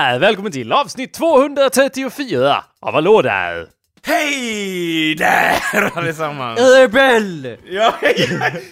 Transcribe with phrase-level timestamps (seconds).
[0.00, 0.18] där!
[0.18, 3.66] Välkommen till avsnitt 234 av Hallå där!
[4.02, 6.60] Hej där allesammans!
[6.60, 7.56] Rebell!
[7.70, 7.94] Ja,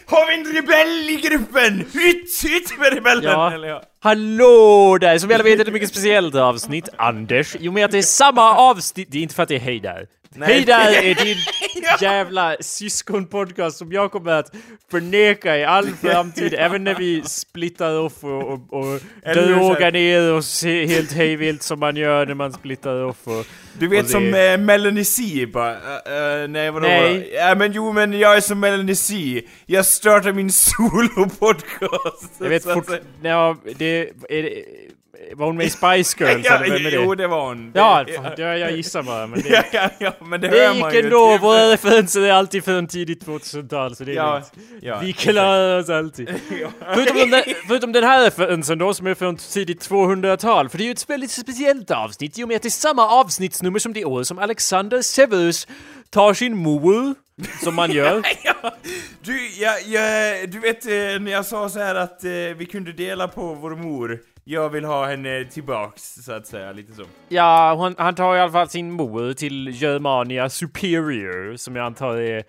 [0.07, 1.79] har vi en rebell i gruppen?
[1.79, 3.25] Hytt, hytt med rebellen!
[3.25, 3.53] Ja.
[3.53, 3.83] Eller ja.
[4.01, 5.19] Hallå där!
[5.19, 7.57] Som vi alla vet är det ett mycket speciellt avsnitt, Anders.
[7.61, 9.81] Jo med att det är samma avsnitt, det är inte för att det är Hej
[9.81, 10.07] där.
[10.39, 10.49] Nej.
[10.49, 11.37] Hej där är din
[12.01, 14.55] jävla syskonpodcast som jag kommer att
[14.91, 19.01] förneka i all framtid, även när vi splittar off och, och, och
[19.35, 23.47] drogar ner oss he- helt hejvilt som man gör när man splittar off och...
[23.79, 26.87] Du och vet det- som eh, Melanie C bara, uh, uh, nej vadå?
[26.89, 27.31] Nej.
[27.35, 29.43] Ja men jo men jag är som Melanie C.
[29.67, 32.31] Jag startar min solo-podcast.
[32.39, 32.87] Jag vet fort...
[33.23, 34.11] Ja, det...
[34.29, 34.63] Är
[35.37, 36.97] var hon med i Spice Girls ja, eller det?
[36.97, 37.73] Jo det var hon.
[37.75, 39.65] Ja, fan, ja, jag gissar bara men det...
[39.73, 44.05] ja, ja, men det, Det gick ändå, våra referenser är alltid från tidigt 2000-tal så
[44.05, 44.43] det är Ja,
[44.83, 44.99] ja.
[44.99, 46.29] Vi klarar oss alltid.
[46.95, 50.87] Förutom den, förutom den här referensen då som är från tidigt 200-tal, för det är
[50.87, 54.05] ju ett väldigt speciellt avsnitt i och med att det är samma avsnittsnummer som det
[54.05, 55.67] år som Alexander Severus
[56.11, 57.15] tar sin mor,
[57.65, 58.23] som man gör.
[58.43, 58.75] ja,
[59.23, 60.91] du, ja, ja, du vet eh,
[61.21, 64.19] när jag sa så här att eh, vi kunde dela på vår mor.
[64.51, 67.05] Jag vill ha henne tillbaks, så att säga, lite så.
[67.29, 67.95] Ja, hon.
[67.99, 72.45] han tar i alla fall sin mor till Germania Superior, som jag antar är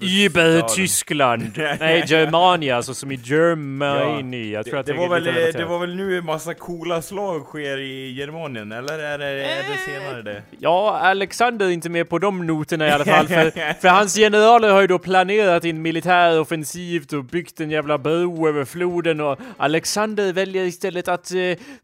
[0.00, 1.50] Über-Tyskland.
[1.80, 4.52] Nej, Germania, alltså som i Germany.
[4.52, 7.02] Jag tror Det, att det, var väl, eh, det var väl nu en massa coola
[7.02, 10.42] slag sker i Germanien, eller är det, är det senare det?
[10.58, 13.28] Ja, Alexander är inte med på de noterna i alla fall.
[13.28, 17.98] För, för hans generaler har ju då planerat en militär offensiv och byggt en jävla
[17.98, 21.38] bro över floden och Alexander väljer istället att eh,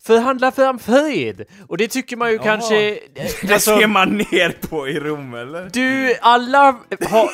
[0.05, 1.45] förhandla fram fred.
[1.69, 2.89] Och det tycker man ju kanske...
[2.89, 2.97] eh,
[3.43, 5.71] Det alltså, ser man ner på i Rom, eller?
[5.73, 6.63] du, alla
[7.11, 7.29] har...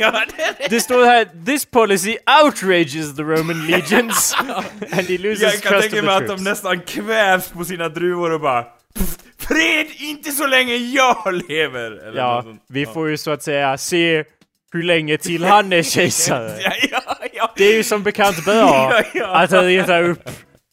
[0.00, 4.34] det, Det står här This policy outrages the Roman legions
[4.92, 7.64] and he loses jag kan trust of tänka the mig att de nästan kvävs på
[7.64, 12.08] sina druvor och bara "Pff, Fred inte så länge jag lever!
[12.08, 14.24] Eller Ja, vi får ju så att säga se
[14.72, 16.52] hur länge till han är kejsare.
[16.62, 17.52] Ja, ja, ja.
[17.56, 18.92] Det är ju som bekant bra
[19.24, 20.28] att reta upp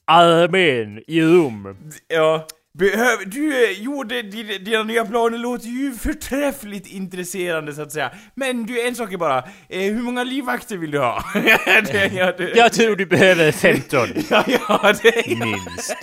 [0.07, 1.77] armén i Rom.
[2.07, 7.81] Ja, behöver, du, eh, jo, det, dina, dina nya planer låter ju förträffligt intresserande så
[7.81, 8.11] att säga.
[8.35, 9.38] Men du, en sak är bara,
[9.69, 11.23] eh, hur många livvakter vill du ha?
[11.33, 15.45] det, ja, det, Jag tror du behöver 15, ja, ja, det, ja.
[15.45, 15.95] minst.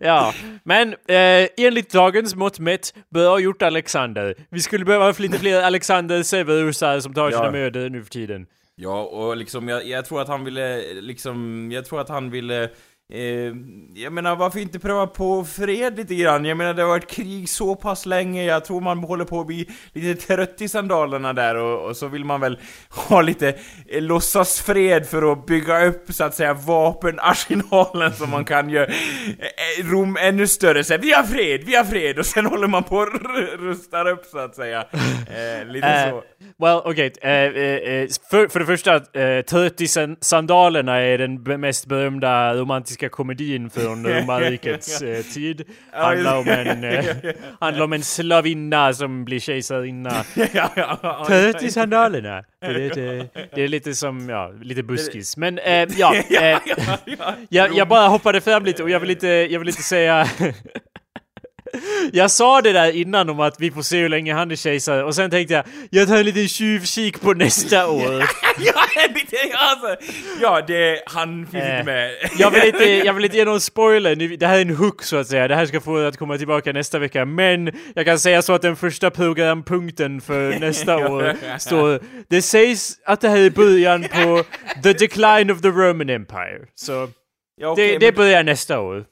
[0.00, 0.34] Ja,
[0.64, 4.34] men eh, enligt dagens mått mätt, bra gjort Alexander.
[4.50, 7.38] Vi skulle behöva lite fler Alexander Severusar som tar Ja.
[7.38, 8.46] sina mödor nu för tiden.
[8.76, 12.70] Ja, och liksom jag, jag tror att han ville, liksom, jag tror att han ville
[13.12, 13.52] Eh,
[13.94, 16.44] jag menar varför inte pröva på fred lite grann?
[16.44, 19.46] Jag menar det har varit krig så pass länge, jag tror man håller på att
[19.46, 22.58] bli lite trött i sandalerna där och, och så vill man väl
[22.90, 23.48] ha lite
[23.88, 29.90] eh, låtsasfred för att bygga upp så att säga vapenarsenalen som man kan göra eh,
[29.90, 30.84] Rom ännu större.
[30.84, 32.18] Så här, vi har fred, vi har fred!
[32.18, 33.08] Och sen håller man på och
[33.60, 34.84] rustar upp så att säga.
[34.90, 36.22] Eh, lite Eh, så.
[36.64, 37.12] well, okej.
[37.22, 42.54] eh, eh, eh, för, för det första, uh, 30 san- sandalerna är den mest berömda
[42.54, 45.64] romantiska komedin från romarrikets eh, tid.
[45.92, 47.04] Handlar om en, eh,
[47.60, 50.24] handlar om en slavinna som blir kejsarinna.
[50.52, 52.44] ja, ja, 30 sandalerna!
[52.60, 55.36] Det är lite, det är lite som, ja, lite buskis.
[55.36, 56.58] Men eh, ja, eh,
[57.18, 57.34] ja.
[57.48, 60.28] jag, jag bara hoppade fram lite och jag vill inte, jag vill inte säga...
[62.12, 65.04] Jag sa det där innan om att vi får se hur länge han är kejsare
[65.04, 68.24] och sen tänkte jag jag tar en liten tjuvkik på nästa år.
[68.58, 68.74] ja,
[69.14, 70.06] lite, alltså,
[70.40, 72.10] ja, det, han finns Eh, inte med.
[72.38, 75.16] Jag vill, inte, jag vill inte ge någon spoiler, det här är en hook så
[75.16, 75.48] att säga.
[75.48, 77.24] Det här ska få att komma tillbaka nästa vecka.
[77.24, 82.00] Men jag kan säga så att den första programpunkten för nästa år står...
[82.28, 84.42] Det sägs att det här är början på
[84.82, 86.60] the decline of the Roman Empire.
[86.74, 87.08] Så
[87.56, 89.04] ja, okej, det, det börjar nästa år.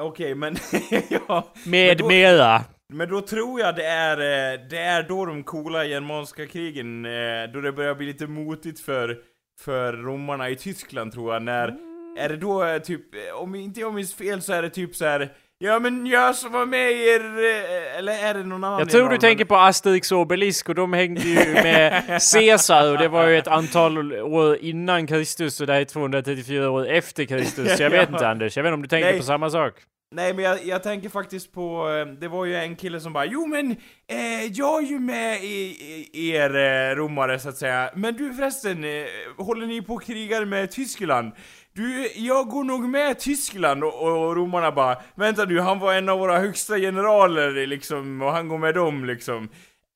[0.00, 0.56] Okej, men,
[1.10, 1.52] ja.
[1.66, 2.64] Med Men då- mera.
[2.92, 7.52] Men då tror jag det är, eh, det är då de coola germanska krigen, eh,
[7.52, 9.18] då det börjar bli lite motigt för,
[9.60, 11.74] för romarna i Tyskland tror jag, när,
[12.18, 13.02] är det då eh, typ,
[13.34, 15.32] om inte jag minns fel så är det typ så här.
[15.60, 18.90] Ja men jag som var med i er, eh, eller är det någon annan Jag
[18.90, 23.08] tror du tänker på Asterix och Obelisk och de hängde ju med Caesar och det
[23.08, 27.80] var ju ett antal år innan Kristus och det här är 234 år efter Kristus.
[27.80, 29.18] Jag vet inte Anders, jag vet inte om du tänker Nej.
[29.18, 29.74] på samma sak?
[30.14, 33.24] Nej men jag, jag tänker faktiskt på, eh, det var ju en kille som bara
[33.24, 33.70] Jo men,
[34.10, 35.76] eh, jag är ju med i,
[36.12, 39.04] i er eh, romare så att säga Men du förresten, eh,
[39.36, 41.32] håller ni på och krigar med Tyskland?
[41.78, 46.08] Du, jag går nog med Tyskland och, och romarna bara Vänta nu, han var en
[46.08, 49.48] av våra högsta generaler liksom och han går med dem liksom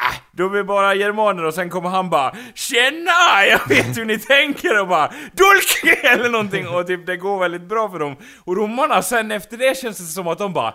[0.03, 3.47] Äh, de är bara germaner och sen kommer han bara Tjena!
[3.49, 5.95] Jag vet hur ni tänker och bara Dulke!
[6.09, 8.17] Eller någonting och typ det går väldigt bra för dem.
[8.45, 10.75] Och romarna sen efter det känns det som att de bara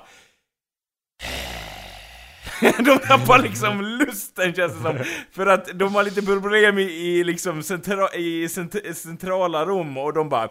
[2.61, 2.77] äh.
[2.83, 4.99] de tappar liksom lusten känns det som.
[5.31, 10.13] För att de har lite problem i, i liksom centra, i cent, centrala Rom och
[10.13, 10.49] de bara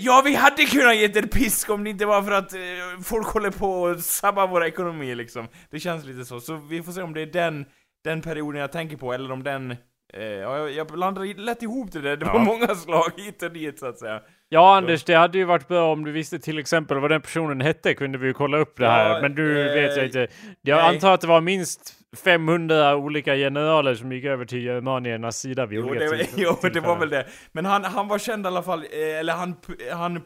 [0.00, 2.60] Ja, vi hade kunnat ge er pisk om det inte var för att eh,
[3.04, 5.48] folk håller på att sabba våra ekonomi liksom.
[5.70, 6.40] Det känns lite så.
[6.40, 7.66] Så vi får se om det är den,
[8.04, 9.76] den perioden jag tänker på, eller om den
[10.14, 13.52] Eh, ja, jag, jag blandade lätt ihop det där, det var många slag hit och
[13.52, 14.20] dit så att säga.
[14.48, 17.60] Ja Anders, det hade ju varit bra om du visste till exempel vad den personen
[17.60, 19.22] hette, kunde vi ju kolla upp det här.
[19.22, 20.28] Men du eh, vet jag inte.
[20.62, 20.94] Jag nej.
[20.94, 25.78] antar att det var minst 500 olika generaler som gick över till germaniernas sida vid
[25.78, 27.26] jo, olika det, Jo, det var väl det.
[27.52, 29.54] Men han, han var känd i alla fall, eh, eller han,
[29.92, 30.22] han eh,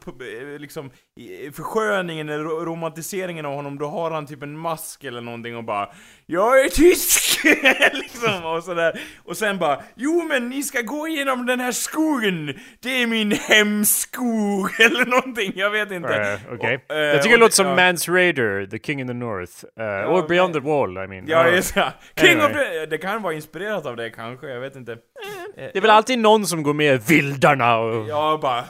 [0.58, 0.90] liksom,
[1.52, 5.88] försköningen, romantiseringen av honom, då har han typ en mask eller någonting och bara
[6.26, 7.25] Jag är tysk!
[7.92, 9.00] liksom, och sådär.
[9.24, 12.54] Och sen bara Jo men ni ska gå igenom den här skogen!
[12.80, 14.70] Det är min hemskog!
[14.80, 16.08] eller någonting, jag vet inte.
[16.08, 16.56] Uh, Okej.
[16.56, 16.98] Okay.
[16.98, 17.76] Uh, jag tycker det låter som ja.
[17.76, 19.52] Mans Raider, The King in the North.
[19.80, 21.24] Uh, ja, or Beyond the Wall, I mean.
[21.26, 21.92] Ja, just ja.
[22.16, 22.46] King anyway.
[22.46, 22.86] of the...
[22.86, 24.92] Det kan vara inspirerat av det kanske, jag vet inte.
[24.92, 24.98] Eh,
[25.72, 28.08] det är väl alltid någon som går med vildarna och...
[28.08, 28.64] Ja, bara...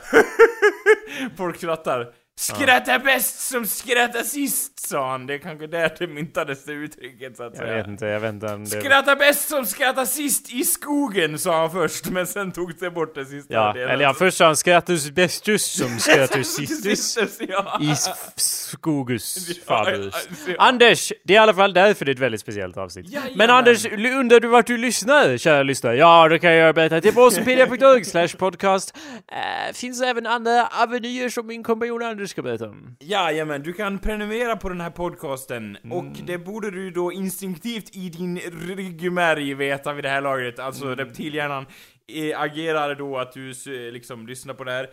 [1.36, 2.06] Folk skrattar.
[2.38, 2.98] Skratta ja.
[2.98, 5.26] bäst som skrattar sist, sa han.
[5.26, 7.76] Det är kanske där det myntades det uttrycket, så att jag säga.
[7.76, 8.70] Vet inte, jag vet inte om det...
[8.70, 13.14] Skratta bäst som skrattar sist i skogen, sa han först, men sen tog det bort
[13.14, 13.90] det sista ja, delen.
[13.90, 17.80] Eller ja, först sa han skrattus bästus som skrattus sistus ja.
[17.82, 17.94] i
[18.36, 20.28] skogus fabus.
[20.46, 23.06] Ja, Anders, det är i alla fall därför det är ett väldigt speciellt avsnitt.
[23.08, 25.96] Ja, men Anders, undrar du vart du lyssnar, kära lyssnare?
[25.96, 27.30] Ja, då kan jag berätta till på
[28.04, 28.96] slash podcast.
[29.28, 32.96] Äh, finns även andra avenyer som min kompanjon Anders du ska berätta om.
[33.00, 35.98] Jajamän, du kan prenumerera på den här podcasten mm.
[35.98, 40.58] och det borde du då instinktivt i din ryggmärg veta vid det här laget.
[40.58, 40.96] Alltså mm.
[40.96, 41.66] reptilhjärnan
[42.12, 43.52] eh, agerar då att du
[43.92, 44.90] liksom lyssnar på det här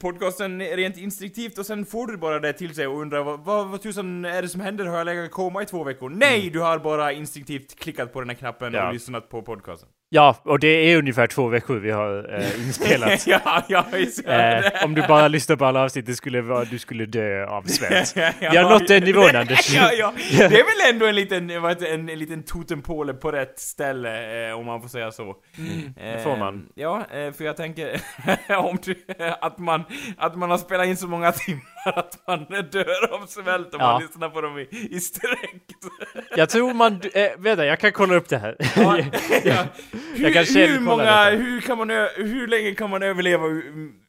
[0.00, 3.68] podcasten rent instinktivt och sen får du bara det till sig och undrar vad, vad,
[3.68, 4.84] vad tusan är det som händer?
[4.84, 6.10] Har jag legat koma i två veckor?
[6.10, 6.40] Nej!
[6.40, 6.52] Mm.
[6.52, 8.86] Du har bara instinktivt klickat på den här knappen ja.
[8.86, 9.88] och lyssnat på podcasten.
[10.14, 13.26] Ja, och det är ungefär två veckor vi har eh, inspelat.
[13.26, 13.84] ja, ja,
[14.26, 17.62] eh, om du bara lyssnar på alla avsnitt, det skulle vara, du skulle dö av
[17.66, 18.12] svält.
[18.16, 19.74] ja, vi har nått den nivån, Anders.
[19.74, 20.12] ja, ja.
[20.30, 24.66] Det är väl ändå en liten, en, en liten totempåle på rätt ställe, eh, om
[24.66, 25.22] man får säga så.
[25.58, 26.54] Mm, det får man.
[26.54, 28.00] Eh, ja, eh, för jag tänker,
[28.48, 29.04] om du,
[29.40, 29.84] att, man,
[30.16, 33.92] att man har spelat in så många timmar att man dör av svält om ja.
[33.92, 35.62] man lyssnar på dem i, i sträck.
[36.36, 38.56] jag tror man, äh, vänta, jag kan kolla upp det här.
[38.76, 38.98] Ja,
[39.44, 39.66] ja.
[40.14, 43.42] Hur, hur många, hur kan man, hur länge kan man överleva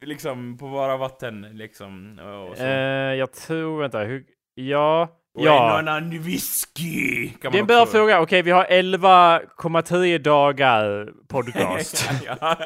[0.02, 2.20] liksom på bara vatten liksom?
[2.50, 2.64] Och så?
[2.64, 2.70] Uh,
[3.16, 4.24] jag tror, vänta, hur,
[4.56, 5.10] ja.
[5.36, 5.80] Och ja.
[5.80, 7.30] en annan whisky!
[7.30, 8.22] Kan det är en bra fråga.
[8.22, 12.10] Okej, vi har 11,10 dagar podcast.
[12.26, 12.58] ja.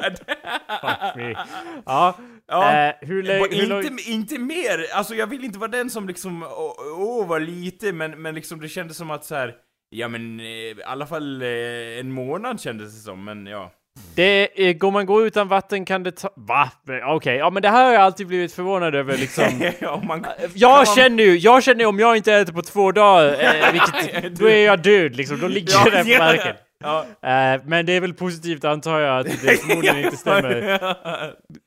[1.86, 2.16] ja.
[2.52, 4.86] Ja, uh, hur hur inte, inte mer!
[4.94, 8.60] Alltså jag vill inte vara den som liksom, åh, oh, var lite, men, men liksom
[8.60, 9.54] det kändes som att så här
[9.90, 13.72] Ja men eh, i alla fall eh, en månad kändes det som, men ja.
[14.14, 16.30] Det går man gå utan vatten kan det ta...
[16.36, 16.70] Va?
[16.82, 17.36] Okej, okay.
[17.36, 19.44] ja men det här har jag alltid blivit förvånad över liksom.
[19.80, 20.86] ja, man, jag man...
[20.86, 24.48] känner ju, jag känner ju om jag inte äter på två dagar, eh, vilket, då
[24.48, 26.56] är jag död liksom, då ligger jag där på marken.
[26.82, 27.00] Ja.
[27.00, 30.80] Uh, men det är väl positivt antar jag att det förmodligen inte stämmer.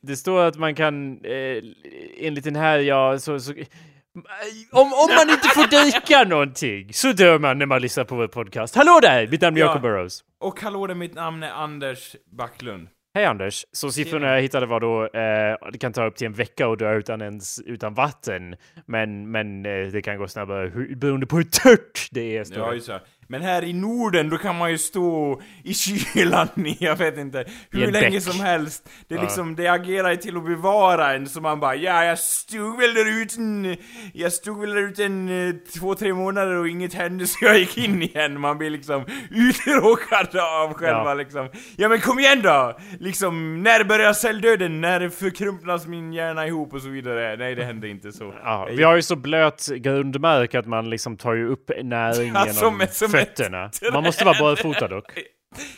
[0.02, 1.62] Det står att man kan, uh,
[2.20, 3.52] enligt den här, ja, så, så
[4.72, 8.26] om, om man inte får dyka någonting så dör man när man lyssnar på vår
[8.26, 8.74] podcast.
[8.74, 9.26] Hallå där!
[9.26, 10.24] Mitt namn är Jacob Burrows.
[10.44, 12.88] Och hallå där, mitt namn är Anders Backlund.
[13.14, 13.66] Hej Anders!
[13.72, 16.78] Så siffrorna jag hittade var då, eh, det kan ta upp till en vecka att
[16.78, 18.56] dö utan, ens, utan vatten.
[18.86, 22.46] Men, men eh, det kan gå snabbare beroende på hur tört det är.
[22.56, 23.00] Ja, just det.
[23.26, 27.44] Men här i Norden, då kan man ju stå i kylan i, jag vet inte,
[27.70, 28.22] hur länge däck.
[28.22, 28.88] som helst.
[29.08, 29.24] Det är ja.
[29.24, 32.94] liksom, det agerar ju till att bevara en, så man bara ja, jag stod väl
[32.94, 33.76] där ute en,
[34.12, 37.58] jag stod väl där ute en eh, två, tre månader och inget hände så jag
[37.58, 38.40] gick in igen.
[38.40, 41.14] Man blir liksom uttråkad av själva ja.
[41.14, 41.48] liksom.
[41.76, 42.78] Ja men kom igen då!
[43.00, 44.80] Liksom, när börjar celldöden?
[44.80, 47.36] När förkrumpnas min hjärna ihop och så vidare?
[47.36, 48.34] Nej, det hände inte så.
[48.44, 52.52] Ja, vi har ju så blöt grundmark att man liksom tar ju upp näringen ja,
[52.52, 53.70] som, som fötterna.
[53.92, 55.18] Man måste vara barfota dock.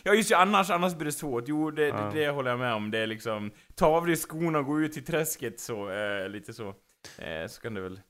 [0.02, 1.45] Ja just det, annars, annars blir det svårt.
[1.47, 2.11] Jo, det, ja.
[2.14, 2.90] det, det håller jag med om.
[2.90, 6.52] Det är liksom, ta av dig skorna och gå ut i träsket så, eh, lite
[6.52, 6.69] så.
[7.19, 8.00] Eh, så kan det väl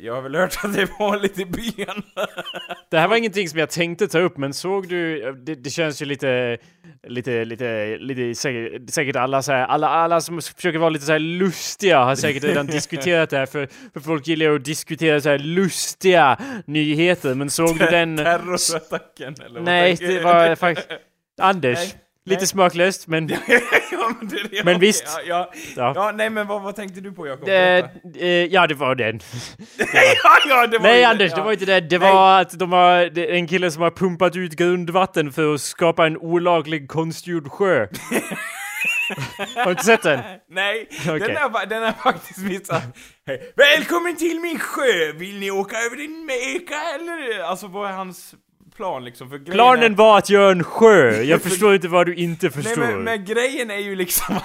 [0.00, 2.02] jag har väl hört att det är vanligt i byn.
[2.90, 5.32] Det här var ingenting som jag tänkte ta upp, men såg du?
[5.32, 6.58] Det, det känns ju lite,
[7.08, 11.12] lite, lite, lite säkert, säkert alla så här, alla, alla som försöker vara lite så
[11.12, 15.20] här lustiga har säkert redan diskuterat det här, för, för folk gillar ju att diskutera
[15.20, 18.16] så här lustiga nyheter, men såg du den?
[18.16, 20.88] Terrorattacken eller vad Nej, det var faktiskt
[21.40, 21.78] Anders.
[21.78, 22.46] Nej, Lite nej.
[22.46, 23.28] smaklöst, men
[23.92, 25.04] ja, men, det, ja, Men visst.
[25.06, 25.92] Ja, ja, ja.
[25.96, 27.46] ja, nej men vad, vad tänkte du på Jakob?
[27.46, 29.20] Det, eh, ja, det var den.
[29.78, 31.80] ja, ja, det var Nej ju- Anders, det var inte det.
[31.80, 32.12] Det Nej.
[32.12, 36.16] var att de har en kille som har pumpat ut grundvatten för att skapa en
[36.16, 37.86] olaglig konstgjord sjö.
[39.56, 40.20] har du inte sett den?
[40.50, 41.18] Nej, Okej.
[41.18, 42.82] den, fa- den är faktiskt missat.
[43.26, 43.52] Hej.
[43.56, 45.12] Välkommen till min sjö!
[45.14, 47.42] Vill ni åka över din meka eller?
[47.44, 48.34] Alltså vad är hans
[48.76, 49.30] plan liksom?
[49.30, 51.22] För Planen är, var att göra en sjö.
[51.22, 52.80] Jag förstår inte vad du inte Nej förstår.
[52.80, 54.40] men, men grejen är ju liksom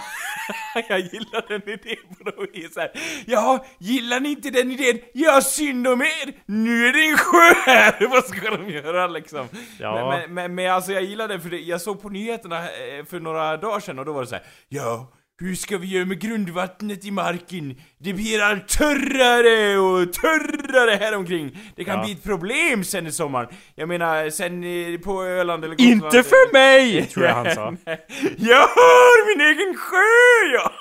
[0.90, 2.92] Jag gillar den idén på något vis här.
[3.26, 5.00] Ja, gillar ni inte den idén?
[5.14, 6.34] Ja, synd om er!
[6.46, 8.08] Nu är det en sjö här!
[8.10, 9.48] Vad ska de göra liksom?
[9.80, 9.94] Ja.
[9.96, 13.06] Men, men, men, men alltså jag gillar det för det, jag såg på nyheterna eh,
[13.10, 14.44] för några dagar sedan och då var det så här.
[14.70, 17.76] Ja, hur ska vi göra med grundvattnet i marken?
[18.00, 21.58] Det blir allt törrare och törrare här omkring.
[21.76, 22.04] Det kan Ja.
[22.04, 23.50] bli ett problem sen i sommar.
[23.76, 24.64] Jag menar, sen
[24.94, 25.92] eh, på Öland eller Gotland.
[25.94, 27.06] Inte för mig!
[27.14, 27.76] Tror jag han sa.
[28.38, 30.72] Jag har min egen sjö, ja!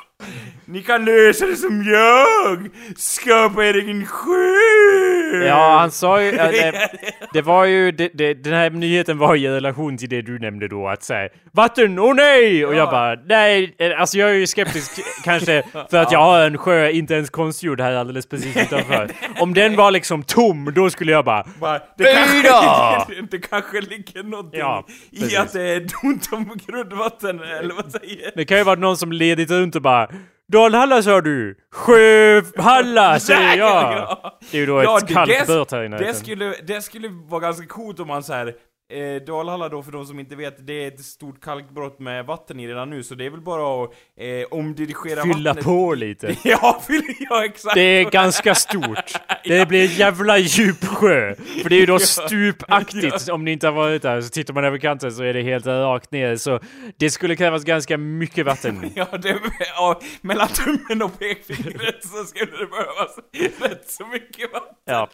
[0.68, 2.68] Ni kan lösa det som jag!
[2.96, 5.44] Skapa er egen sjö!
[5.46, 6.28] Ja, han sa ju...
[6.28, 6.88] äh, det,
[7.32, 7.92] det var ju...
[7.92, 11.28] Det, det, den här nyheten var i relation till det du nämnde då, att säga
[11.52, 12.66] Vatten, åh nej!
[12.66, 12.90] Och jag Ja.
[12.90, 16.90] bara, nej, eh, alltså jag är ju skeptisk kanske för att jag har en sjö,
[16.90, 19.11] inte ens konstgjord här alldeles precis utanför.
[19.40, 24.23] Om den var liksom tom, då skulle jag bara Bara, det, kanske det kanske ligger
[24.23, 28.64] någonting Ja, i att det är ont om grundvatten, eller vad säger Det kan ju
[28.64, 30.08] vara någon som ledit runt och bara
[30.53, 31.57] Dalhalla sa du!
[31.73, 33.93] Sjöhalla säger jag!
[33.93, 34.38] ja.
[34.50, 36.15] Det är ju då Ja, ett det- kallt det- bört här i det närheten.
[36.15, 38.55] skulle, det skulle vara ganska coolt om man så här.
[38.93, 42.61] Eh, Dalhalla då, för de som inte vet, det är ett stort kalkbrott med vatten
[42.61, 43.90] i redan nu, så det är väl bara att
[44.21, 45.64] eh, omdirigera Fylla vattnet.
[45.64, 46.37] på lite.
[46.45, 47.75] Ja, fylla, ja exakt!
[47.75, 49.12] Det är ganska stort.
[49.45, 51.35] Det blir en jävla djup sjö.
[51.62, 51.99] För det är ju då
[52.50, 53.28] stupaktigt.
[53.28, 55.66] Om ni inte har varit där så tittar man över kanten så är det helt
[55.66, 56.37] rakt ner.
[56.37, 56.61] Så
[56.97, 58.90] det skulle krävas ganska mycket vatten.
[58.95, 59.38] Ja, det,
[59.76, 63.19] ja, mellan tummen och pekfingret så skulle det behövas
[63.61, 64.75] rätt så mycket vatten.
[64.85, 65.09] Ja.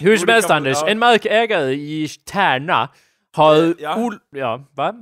[0.00, 0.88] Hur som helst Anders, ja.
[0.88, 2.88] en markägare i Tärna
[3.36, 3.74] har...
[3.78, 3.96] Ja.
[3.96, 4.94] Ol- ja, va?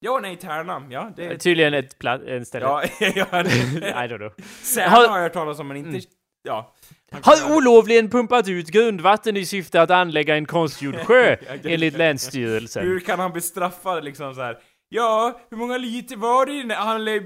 [0.00, 1.38] Ja, nej, Tärna, ja, det...
[1.38, 2.64] Tydligen ett pla- en ställe.
[2.64, 3.50] Ja, ja, det...
[3.88, 4.32] I don't know.
[4.62, 6.06] Särna Har- har jag hört talas om, men inte...
[6.42, 6.74] Ja.
[7.22, 12.82] Har olovligen pumpat ut grundvatten i syfte att anlägga en konstgjord sjö, enligt Länsstyrelsen.
[12.84, 14.58] Hur kan han bestraffa liksom så här?
[14.88, 17.20] Ja, hur många liter var det när han lär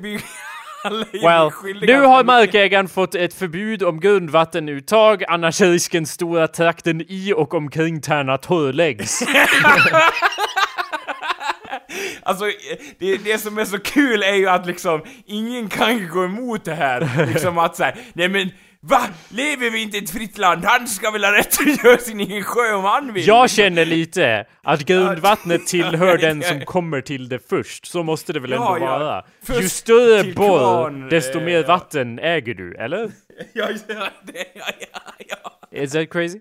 [1.23, 1.51] Well,
[1.83, 7.33] nu har markägaren fått ett förbud om grundvattenuttag, annars är risken stor att trakten i
[7.37, 9.23] och omkring Tärna torrläggs.
[12.23, 12.45] Alltså,
[12.99, 16.75] det, det som är så kul är ju att liksom, ingen kan gå emot det
[16.75, 17.27] här.
[17.33, 18.51] Liksom att säga, nej men
[18.83, 19.09] Va?
[19.29, 20.65] Lever vi inte i ett fritt land?
[20.65, 23.27] Han ska väl ha rätt att göra sin egen sjö om han vill?
[23.27, 27.87] Jag känner lite att grundvattnet tillhör den som kommer till det först.
[27.87, 28.99] Så måste det väl ändå ja.
[28.99, 29.25] vara.
[29.43, 33.11] Först Ju större kvarn, desto eh, mer vatten äger du, eller?
[33.53, 35.81] Ja, ja, det, ja, ja, ja.
[35.83, 36.41] Is that crazy?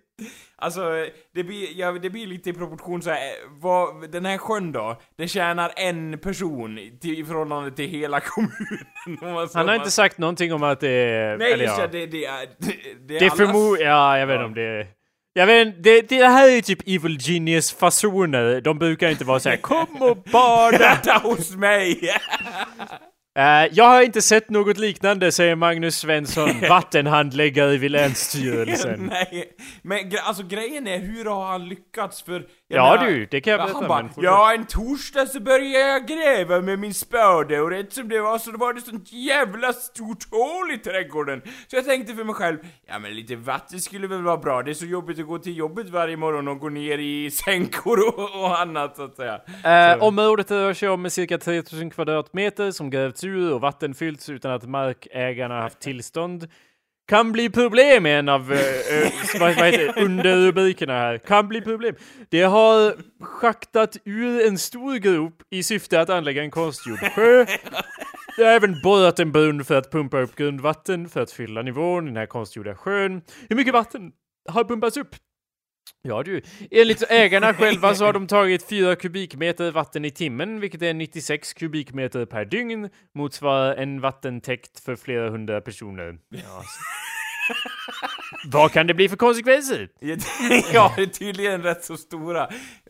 [0.62, 4.38] Alltså, det blir, ja, det blir lite i proportion så här, eh, vad, den här
[4.38, 9.50] sjön då, den tjänar en person till, i förhållande till hela kommunen.
[9.54, 11.38] Han har inte sagt någonting om att det är...
[11.38, 11.78] Nej, eller ja.
[11.78, 12.40] det, det, det är...
[12.58, 12.76] Det,
[13.08, 13.92] det är Det är förmodligen...
[13.92, 14.88] Ja, jag vet inte om det är...
[15.34, 18.62] Jag vet det, det här är typ Evil Genius-fasoner.
[18.62, 22.00] De brukar inte vara såhär 'Kom och bada!' Hos mig!
[23.40, 29.12] Eh, jag har inte sett något liknande, säger Magnus Svensson, vattenhandläggare vid Länsstyrelsen.
[29.12, 32.22] Nej, men alltså grejen är, hur har han lyckats?
[32.22, 32.46] För...
[32.72, 33.80] Ja menar- du, det kan jag Ja, berätta.
[33.80, 38.10] han bara, ja en torsdag så började jag gräva med min spade och rätt som
[38.10, 41.42] det var så var det sånt jävla stort hål i trädgården.
[41.68, 42.58] Så jag tänkte för mig själv,
[42.88, 45.58] ja men lite vatten skulle väl vara bra, det är så jobbigt att gå till
[45.58, 49.42] jobbet varje morgon och gå ner i sänkor och, och annat så att säga.
[49.94, 54.64] Eh, området rör sig om cirka 3000 kvadratmeter som grävts ur och vattenfyllts utan att
[54.70, 56.48] markägarna haft tillstånd.
[57.10, 58.58] Kan bli problem i en av uh,
[59.40, 61.18] vad, vad heter underrubrikerna här.
[61.18, 61.96] Kan bli problem.
[62.30, 67.46] Det har schaktat ur en stor grop i syfte att anlägga en konstgjord sjö.
[68.38, 72.04] Det har även borrat en brunn för att pumpa upp grundvatten för att fylla nivån
[72.04, 73.22] i den här konstgjorda sjön.
[73.50, 74.12] Hur mycket vatten
[74.50, 75.16] har pumpats upp?
[76.02, 76.42] Ja du,
[76.72, 81.54] enligt ägarna själva så har de tagit 4 kubikmeter vatten i timmen, vilket är 96
[81.54, 86.18] kubikmeter per dygn, motsvarar en vattentäkt för flera hundra personer.
[86.30, 86.64] Ja,
[88.52, 89.90] Vad kan det bli för konsekvenser?
[90.74, 92.50] ja, det är tydligen rätt så stora.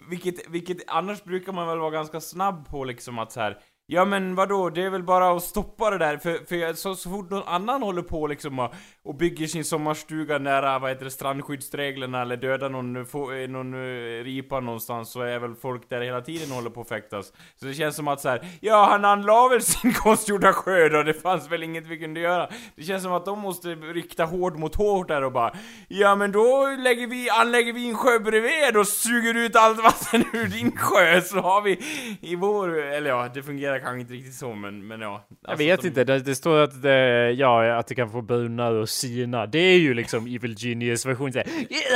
[0.10, 3.58] Vilket, vilket annars brukar man väl vara ganska snabb på liksom att så här.
[3.91, 7.10] Ja men vadå, det är väl bara att stoppa det där, för, för så, så
[7.10, 8.74] fort någon annan håller på liksom och,
[9.10, 13.74] och bygger sin sommarstuga nära, vad heter det, strandskyddsreglerna eller dödar någon, få, eh, någon
[13.74, 17.34] uh, ripa någonstans så är väl folk där hela tiden och håller på att fäktas.
[17.56, 21.04] Så det känns som att så här, ja han anlade väl sin konstgjorda sjö då,
[21.04, 22.50] det fanns väl inget vi kunde göra.
[22.75, 25.54] Det känns som att de måste rikta hård mot hårt där och bara,
[25.88, 30.24] ja men då lägger vi, anlägger vi en sjö bredvid och suger ut allt vatten
[30.34, 31.80] ur din sjö så har vi
[32.22, 35.28] i vår, eller ja, det fungerar kanske inte riktigt så men, men ja.
[35.48, 35.88] Jag vet de...
[35.88, 39.46] inte, det, det, står att det, ja, att det kan få bruna och sina.
[39.46, 41.48] Det är ju liksom Evil Genius version såhär.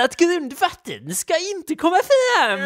[0.05, 2.59] Att grundvatten ska inte komma fram!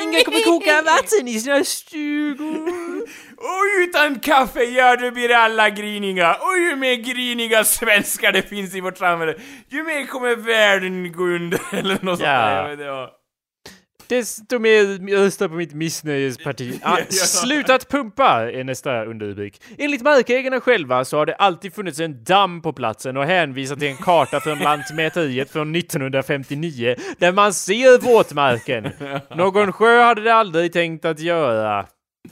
[0.00, 2.68] Ingen kommer koka vatten i sina stugor.
[3.36, 6.34] Och utan kaffe, ja då blir alla griniga.
[6.34, 9.34] Och ju mer griniga svenskar det finns i vårt samhälle,
[9.68, 13.17] ju mer kommer världen gå under eller något sånt där.
[14.08, 14.16] Ja.
[14.16, 16.80] Desto mer röstar på mitt missnöjesparti.
[16.88, 19.62] Ah, slutat pumpa är nästa underrubrik.
[19.78, 23.88] Enligt markägarna själva så har det alltid funnits en damm på platsen och hänvisar till
[23.88, 28.90] en karta från Lantmäteriet från 1959 där man ser våtmarken.
[29.36, 31.86] Någon sjö hade det aldrig tänkt att göra.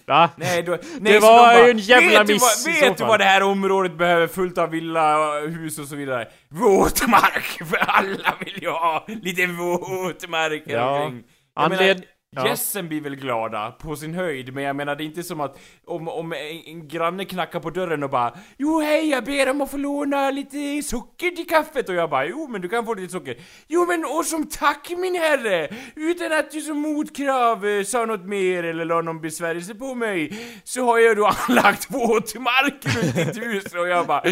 [0.06, 0.30] Va?
[0.36, 3.20] Nej, då, nej, det var ju en jävla vet miss du, vad, vet du vad
[3.20, 6.28] det här området behöver fullt av villahus och så vidare?
[6.48, 7.68] Våtmark!
[7.70, 11.00] För alla vill ju ha lite våtmark ja.
[11.00, 11.24] omkring.
[11.56, 12.15] Anled mean.
[12.36, 12.48] Ja.
[12.48, 15.58] Gässen blir väl glada, på sin höjd, men jag menar det är inte som att
[15.86, 19.60] om, om en, en granne knackar på dörren och bara Jo hej, jag ber om
[19.60, 22.94] att få låna lite socker till kaffet och jag bara Jo men du kan få
[22.94, 23.36] lite socker
[23.68, 25.68] Jo men och som tack min herre!
[25.96, 30.32] Utan att du som motkrav eh, sa något mer eller la någon besvärjelse på mig
[30.64, 34.22] Så har jag då anlagt våtmark runt ditt hus och jag bara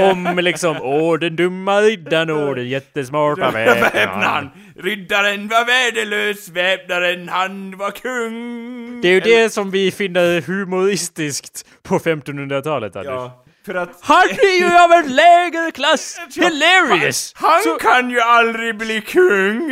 [0.08, 4.50] om liksom, åh den dumma riddaren och den jättesmarta väpnaren.
[4.82, 9.00] Riddaren var värdelös, väpnaren han var kung.
[9.00, 13.12] Det är ju det som vi finner humoristiskt på 1500-talet, Anders.
[13.12, 13.98] Ja, för att...
[14.00, 16.20] Han är ju av en lägre klass!
[16.34, 17.32] Hilarious!
[17.36, 17.74] Han, han Så...
[17.74, 19.68] kan ju aldrig bli kung!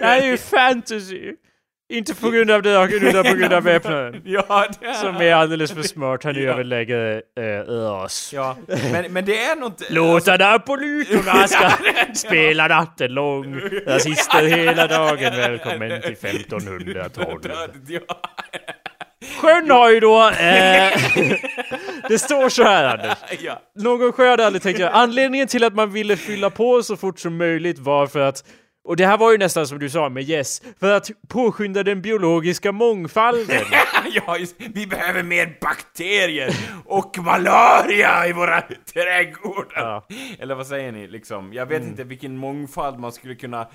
[0.00, 1.32] det här är ju fantasy!
[1.88, 4.22] Inte på grund av draken utan på grund av väpnaren.
[4.24, 4.94] ja, det är...
[4.94, 6.40] Som är alldeles för smart, han ja.
[6.40, 8.30] överlägger äh, oss.
[8.34, 8.56] Ja,
[8.92, 9.90] men, men det är något...
[9.90, 10.46] Låta alltså...
[10.46, 11.70] Napolytorna ska
[12.14, 13.60] spela natten lång.
[13.86, 18.02] Rasister hela dagen, välkommen till 1500-talet.
[19.40, 20.28] Sjön har ju då...
[20.28, 21.00] Eh,
[22.08, 23.18] det står så här Anders.
[23.76, 24.90] Någon sjö hade aldrig tänkt göra.
[24.90, 28.44] Anledningen till att man ville fylla på så fort som möjligt var för att
[28.86, 32.02] och det här var ju nästan som du sa med Yes, för att påskynda den
[32.02, 33.62] biologiska mångfalden.
[34.12, 34.38] ja,
[34.74, 36.50] vi behöver mer bakterier
[36.84, 39.80] och malaria i våra trädgårdar.
[39.80, 40.06] Ja.
[40.38, 41.52] Eller vad säger ni liksom?
[41.52, 41.90] Jag vet mm.
[41.90, 43.68] inte vilken mångfald man skulle kunna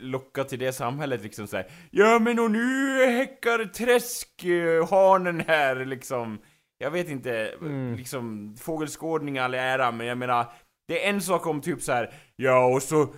[0.00, 6.38] locka till det samhället liksom såhär Ja men och nu häckar träskhanen här liksom
[6.78, 7.94] Jag vet inte, mm.
[7.94, 10.52] liksom fågelskådning all ära men jag menar
[10.88, 13.14] Det är en sak om typ så här, ja och så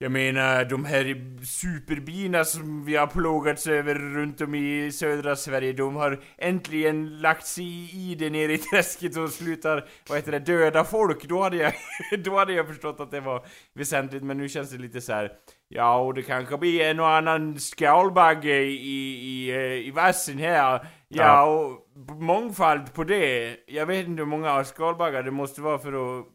[0.00, 1.04] Jag menar, de här
[1.44, 7.46] superbina som vi har plågats över runt om i södra Sverige, de har äntligen lagt
[7.46, 11.24] sig i det nere i träsket och slutar, vad heter det, döda folk.
[11.24, 11.72] Då hade jag,
[12.24, 15.32] då hade jag förstått att det var väsentligt, men nu känns det lite så här.
[15.68, 20.54] Ja, och det kanske blir en och annan skalbagge i, i, i, i vassen här.
[20.54, 21.44] Ja, Ja.
[21.44, 21.88] och
[22.22, 23.56] mångfald på det.
[23.66, 26.26] Jag vet inte hur många skalbaggar det måste vara för att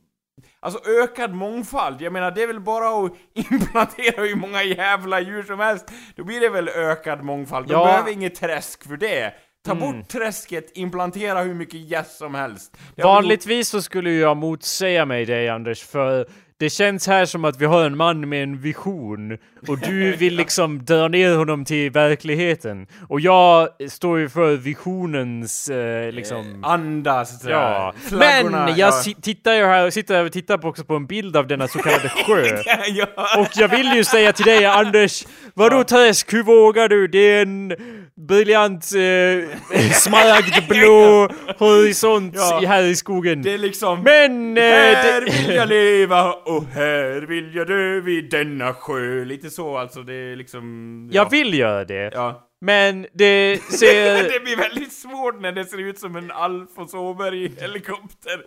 [0.60, 3.12] Alltså ökad mångfald, jag menar det är väl bara att
[3.52, 5.92] implantera hur många jävla djur som helst.
[6.16, 7.68] Då blir det väl ökad mångfald.
[7.68, 7.86] De Ja.
[7.86, 9.34] behöver inget träsk för det.
[9.66, 9.80] Ta Mm.
[10.00, 12.78] bort träsket, implantera hur mycket gäss som helst.
[12.98, 17.66] Vanligtvis så skulle jag motsäga mig dig Anders, för det känns här som att vi
[17.66, 19.38] har en man med en vision
[19.68, 22.88] och du vill liksom dra ner honom till verkligheten.
[23.10, 26.38] Och jag står ju för visionens eh, liksom...
[26.38, 27.56] gjort anda, så säga.
[27.56, 28.78] Ja, Flaggorna, men ja.
[28.78, 31.68] jag si- tittar ju här, sitter och tittar på också på en bild av denna
[31.68, 32.44] så kallade sjö.
[32.88, 33.08] ja.
[33.40, 37.08] Och jag vill ju säga till dig Anders, vadå träsk, hur vågar du?
[37.08, 37.76] Det är en
[38.16, 42.62] briljant eh, smaragdblå horisont Ja.
[42.68, 43.42] här i skogen.
[43.42, 44.04] Det är liksom...
[44.04, 44.58] Men...
[44.58, 49.26] Eh, här det, vill jag leva och här vill jag dö vid denna sjö.
[49.26, 51.10] Lite så alltså, det är liksom...
[51.12, 52.12] jag vill göra det.
[52.14, 52.50] Ja.
[52.62, 54.14] Men det ser...
[54.34, 58.42] det blir väldigt svårt när det ser ut som en Alfons Åberg-helikopter.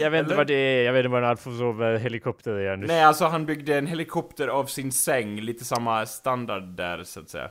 [0.00, 2.76] Jag vet inte vad det är, jag vet inte vad en Alfons helikopter är.
[2.76, 7.30] Nej, alltså han byggde en helikopter av sin säng, lite samma standard där så att
[7.30, 7.50] säga.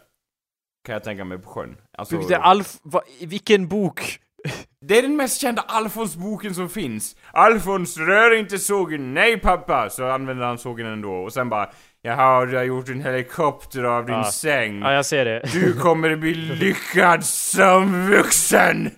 [0.86, 1.78] Kan jag tänka mig på sjön.
[1.98, 2.74] Alltså, Byggde Alf...
[2.84, 4.20] Va, vilken bok?
[4.86, 7.16] det är den mest kända Alfons-boken som finns.
[7.32, 9.14] Alfons, rör inte sågen.
[9.14, 9.90] Nej pappa!
[9.90, 11.12] Så använder han sågen ändå.
[11.14, 11.70] Och sen bara,
[12.02, 14.32] jaha, du har gjort en helikopter av din Ja.
[14.32, 14.82] säng.
[14.82, 15.42] Ja, jag ser det.
[15.54, 18.92] Du kommer bli lyckad som vuxen!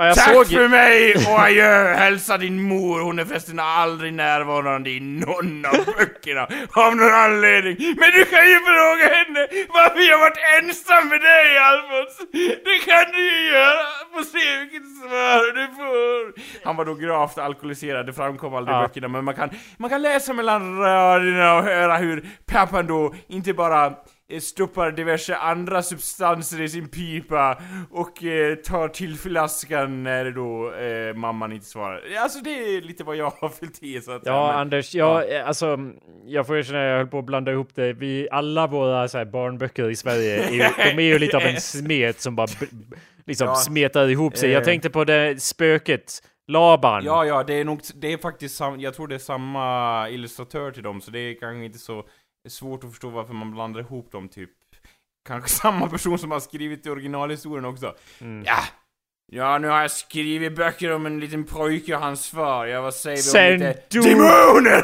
[0.00, 0.46] Ja, Tack såg...
[0.46, 1.94] för mig och adjö!
[1.94, 7.76] Hälsa din mor, hon är förresten aldrig närvarande i någon av böckerna av någon anledning.
[7.78, 12.18] Men du kan ju fråga henne varför jag varit ensam med dig Alfons!
[12.64, 13.84] Det kan du ju göra!
[14.12, 16.32] Få se vilket svar du får!
[16.64, 18.82] Han var då gravt alkoholiserad, det framkom aldrig i Ja.
[18.82, 23.52] böckerna, men man kan, man kan läsa mellan raderna och höra hur pappan då inte
[23.52, 23.92] bara
[24.40, 27.58] stoppar diverse andra substanser i sin pipa
[27.90, 32.02] och eh, tar till flaskan när då eh, mamman inte svarar.
[32.20, 35.34] Alltså det är lite vad jag har fyllt i så att Ja, men- Anders, jag,
[35.36, 35.78] eh, alltså,
[36.26, 37.92] jag får erkänna, jag höll på att blanda ihop det.
[37.92, 41.60] Vi, alla våra så här, barnböcker i Sverige, är de är ju lite av en
[41.60, 42.48] smet som bara
[43.26, 43.54] liksom Ja.
[43.54, 44.48] smetar ihop sig.
[44.48, 44.54] Eh.
[44.54, 47.04] Jag tänkte på det spöket, Laban.
[47.04, 50.70] Ja, ja, det är nog, det är faktiskt sam, jag tror det är samma illustratör
[50.70, 52.04] till dem, så det är kanske inte så
[52.48, 54.50] svårt att förstå varför man blandar ihop dem typ.
[55.24, 57.94] Kanske samma person som har skrivit originalhistorien också.
[58.20, 58.44] Mm.
[58.46, 58.64] Ja!
[59.30, 62.66] Ja, nu har jag skrivit böcker om en liten pojke och hans far.
[62.66, 64.82] Ja, vad säger vi Sen om lite dog- demoner?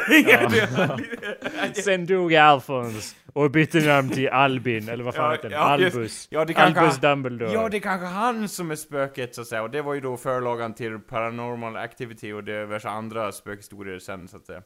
[1.83, 6.27] Sen dog Alfons och bytte namn till Albin, eller vad fan Ja, heter ja, Albus.
[6.31, 7.53] ja, det kanske- Albus Dumbledore.
[7.53, 9.63] Ja, det är kanske han som är spöket så att säga.
[9.63, 14.37] Och det var ju då förlagan till Paranormal Activity och diverse andra spökhistorier sen så
[14.37, 14.63] att säga.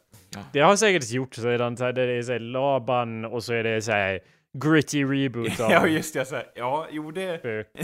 [0.52, 3.92] Det har säkert gjorts redan, det är så här, Laban och så är det så
[3.92, 4.20] här
[4.58, 6.24] gritty reboot av Ja, just det.
[6.24, 6.44] Så här.
[6.54, 7.38] Ja, jo det...
[7.38, 7.68] spöke.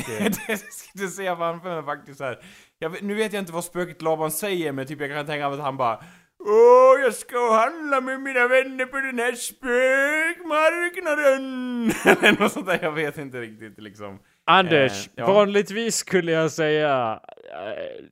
[0.47, 2.39] det skulle säga framför mig faktiskt här.
[2.79, 5.59] Jag nu vet jag inte vad spöket Laban säger, men typ jag kan tänka mig
[5.59, 5.99] att han bara
[6.47, 11.93] Åh, jag ska handla med mina vänner på den här spökmarknaden!
[12.27, 14.19] Eller något sånt där, jag vet inte riktigt liksom.
[14.47, 15.33] Anders, Eh, ja.
[15.33, 17.21] vanligtvis skulle jag säga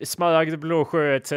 [0.00, 1.32] äh, smaragdblå sjö etc.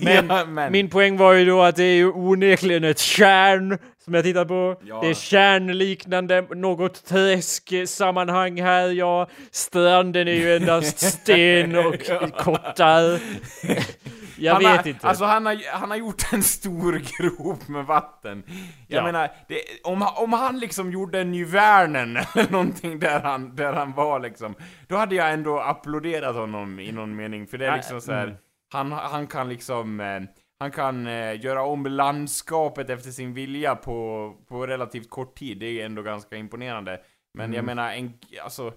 [0.00, 3.78] Men, Ja, men- min poäng var ju då att det är ju onekligen ett kärn
[4.04, 4.76] som jag tittar på.
[4.84, 5.00] Ja.
[5.00, 9.28] Det är kärnliknande, något träsksammanhang här, ja.
[9.50, 11.94] Stranden är ju endast sten och
[12.38, 13.02] kottar.
[14.38, 15.06] jag han vet har, inte.
[15.06, 18.42] Alltså han har, han har gjort en stor grop med vatten.
[18.88, 19.04] Jag Ja.
[19.04, 23.72] menar, det, om, om han liksom gjorde en ny Värnen eller någonting där han, där
[23.72, 24.54] han var liksom,
[24.88, 28.12] då hade jag ändå applåderat honom i någon mening, för det är Ja, liksom så
[28.12, 28.36] här, mm.
[28.72, 30.20] han, han kan liksom, eh,
[30.62, 35.80] han kan eh, göra om landskapet efter sin vilja på, på relativt kort tid, det
[35.80, 37.00] är ändå ganska imponerande.
[37.38, 37.56] Men Mm.
[37.56, 38.12] jag menar, en,
[38.44, 38.72] alltså...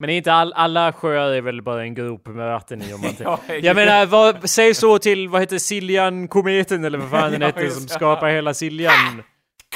[0.00, 3.10] Men inte all, alla sjöar är väl bara en grop med vatten i om man
[3.18, 7.78] Ja, Jag menar, vad, säg så till, vad heter Siljan-kometen eller vad fan den just
[7.78, 8.92] som skapar hela Siljan?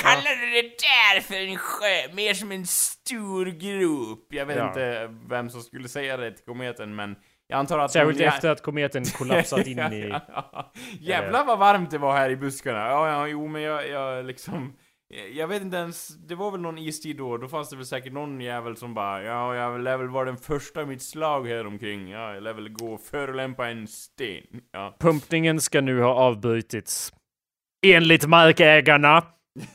[0.02, 2.14] Kallar du det där för en sjö?
[2.14, 4.26] Mer som en stor grop.
[4.30, 4.68] Jag vet Ja.
[4.68, 7.16] inte vem som skulle säga det till kometen, men
[7.52, 7.90] jag antar att...
[7.90, 10.12] Särskilt någon- efter att kometen kollapsat in i...
[11.00, 12.78] Jävlar vad varmt det var här i buskarna.
[12.78, 14.72] Ja, ja, jo, men jag, jag liksom...
[15.32, 18.12] Jag vet inte ens, det var väl någon istid då, då fanns det väl säkert
[18.12, 21.66] någon jävel som bara Ja, jag lär väl vara den första i mitt slag här
[21.66, 22.10] omkring.
[22.10, 24.42] Ja, jag lär väl gå och förolämpa en sten.
[24.72, 24.96] Ja.
[25.00, 27.12] Pumpningen ska nu ha avbrutits.
[27.86, 29.22] Enligt markägarna.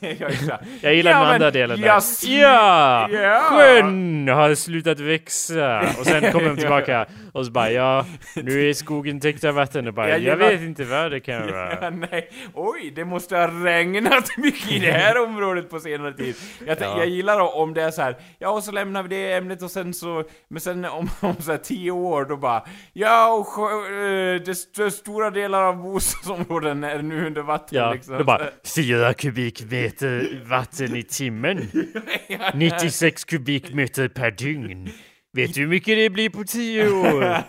[0.80, 1.86] Jag gillar Ja, den andra delen där.
[2.26, 3.08] Ja!
[3.10, 3.40] Ja.
[3.50, 5.80] Sjön har slutat växa.
[5.98, 7.06] Och sen kommer de tillbaka
[7.38, 10.60] och så bara ja, nu är skogen täckt av vatten och bara Jag jag vet
[10.60, 11.90] inte vad det kan Ja, vara.
[11.90, 12.30] nej.
[12.54, 16.34] Oj, det måste ha regnat mycket i det här området på senare tid.
[16.66, 16.98] Jag, Ja.
[16.98, 19.70] jag gillar om det är så här, ja och så lämnar vi det ämnet och
[19.70, 24.40] sen så, men sen om, om så här tio år då bara, ja och eh,
[24.40, 28.18] det, st- stora delar av bostadsområden är nu under vatten Ja, liksom.
[28.18, 28.46] då bara
[28.76, 31.68] fyra kubikmeter vatten i timmen.
[32.28, 34.90] Ja, 96 kubikmeter per dygn.
[35.38, 37.42] Vet du hur mycket det blir på tio år?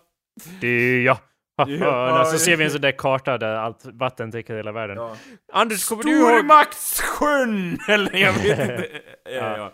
[0.60, 1.18] Det, ja.
[1.66, 4.96] Ja, så ser vi en sån där karta där allt vatten täcker hela världen.
[4.96, 5.16] Ja.
[5.52, 6.28] Anders, kommer du ihåg?
[6.28, 7.78] Stormaktssjön!
[7.88, 8.88] Eller jag vet inte.
[9.24, 9.72] Ja, ja.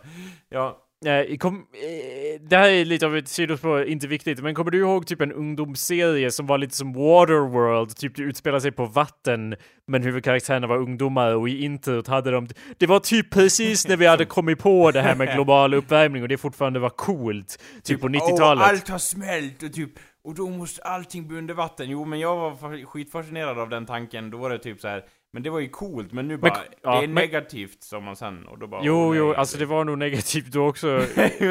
[0.50, 0.83] ja.
[1.06, 4.78] Eh, kom, eh, det här är lite av ett sidospår, inte viktigt, men kommer du
[4.78, 9.56] ihåg typ en ungdomsserie som var lite som Waterworld, typ det utspelar sig på vatten,
[9.86, 12.48] men huvudkaraktärerna var ungdomar och i introt hade de...
[12.78, 16.28] Det var typ precis när vi hade kommit på det här med global uppvärmning och
[16.28, 18.64] det fortfarande var coolt, typ på Åh, 90-talet.
[18.64, 19.90] allt har smält och typ,
[20.24, 21.90] och då måste allting bli under vatten.
[21.90, 24.30] Jo, men jag var fa- skitfascinerad av den tanken.
[24.30, 25.02] Då var det typ så här.
[25.34, 28.16] Men det var ju coolt, men nu bara, ja, det är men- negativt, sa man
[28.16, 28.46] sen.
[28.46, 30.88] Och då bara, Jo, åh, jo, alltså det var nog negativt då också.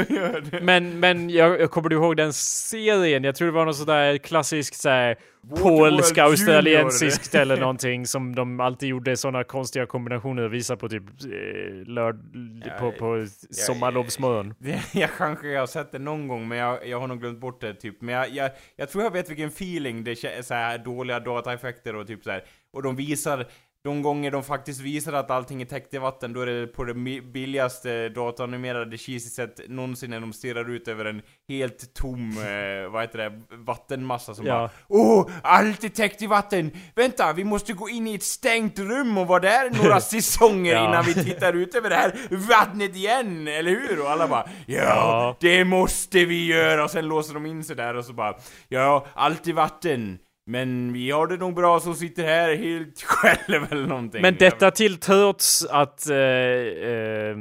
[0.10, 3.24] Ja, Men, men jag, jag kommer du ihåg den serien?
[3.24, 5.18] Jag tror det var någon sådär klassisk såhär
[5.62, 11.04] polska, australiensiskt eller någonting som de alltid gjorde sådana konstiga kombinationer och visade på typ
[11.04, 12.20] eh, lörd,
[12.66, 14.54] Ja, på, på sommarlovsmorgon.
[14.60, 17.62] Det, jag kanske har sett det någon gång, men jag, jag har nog glömt bort
[17.62, 18.02] det typ.
[18.02, 21.96] Men jag, jag, jag tror jag vet vilken feeling det är, så här dåliga dataeffekter
[21.96, 22.44] och typ så här.
[22.74, 23.48] Och de visar,
[23.84, 26.84] de gånger de faktiskt visar att allting är täckt i vatten, då är det på
[26.84, 32.92] det billigaste dataanimerade cheesy sätt någonsin när de stirrar ut över en helt tom, eh,
[32.92, 34.54] vad heter det, vattenmassa som Ja.
[34.54, 36.72] bara Åh, allt är täckt i vatten!
[36.96, 40.88] Vänta, vi måste gå in i ett stängt rum och vara där några säsonger Ja.
[40.90, 42.14] innan vi tittar ut över det här
[42.50, 44.02] vattnet igen, eller hur?
[44.02, 45.38] Och alla bara ja, Ja.
[45.40, 46.84] det måste vi göra!
[46.84, 48.36] Och sen låser de in sig där och så bara
[48.68, 50.20] ja, allt i vatten.
[50.46, 54.22] Men vi har det nog bra som sitter här helt själv eller någonting.
[54.22, 56.10] Men detta till trots att...
[56.10, 57.38] Eh, eh,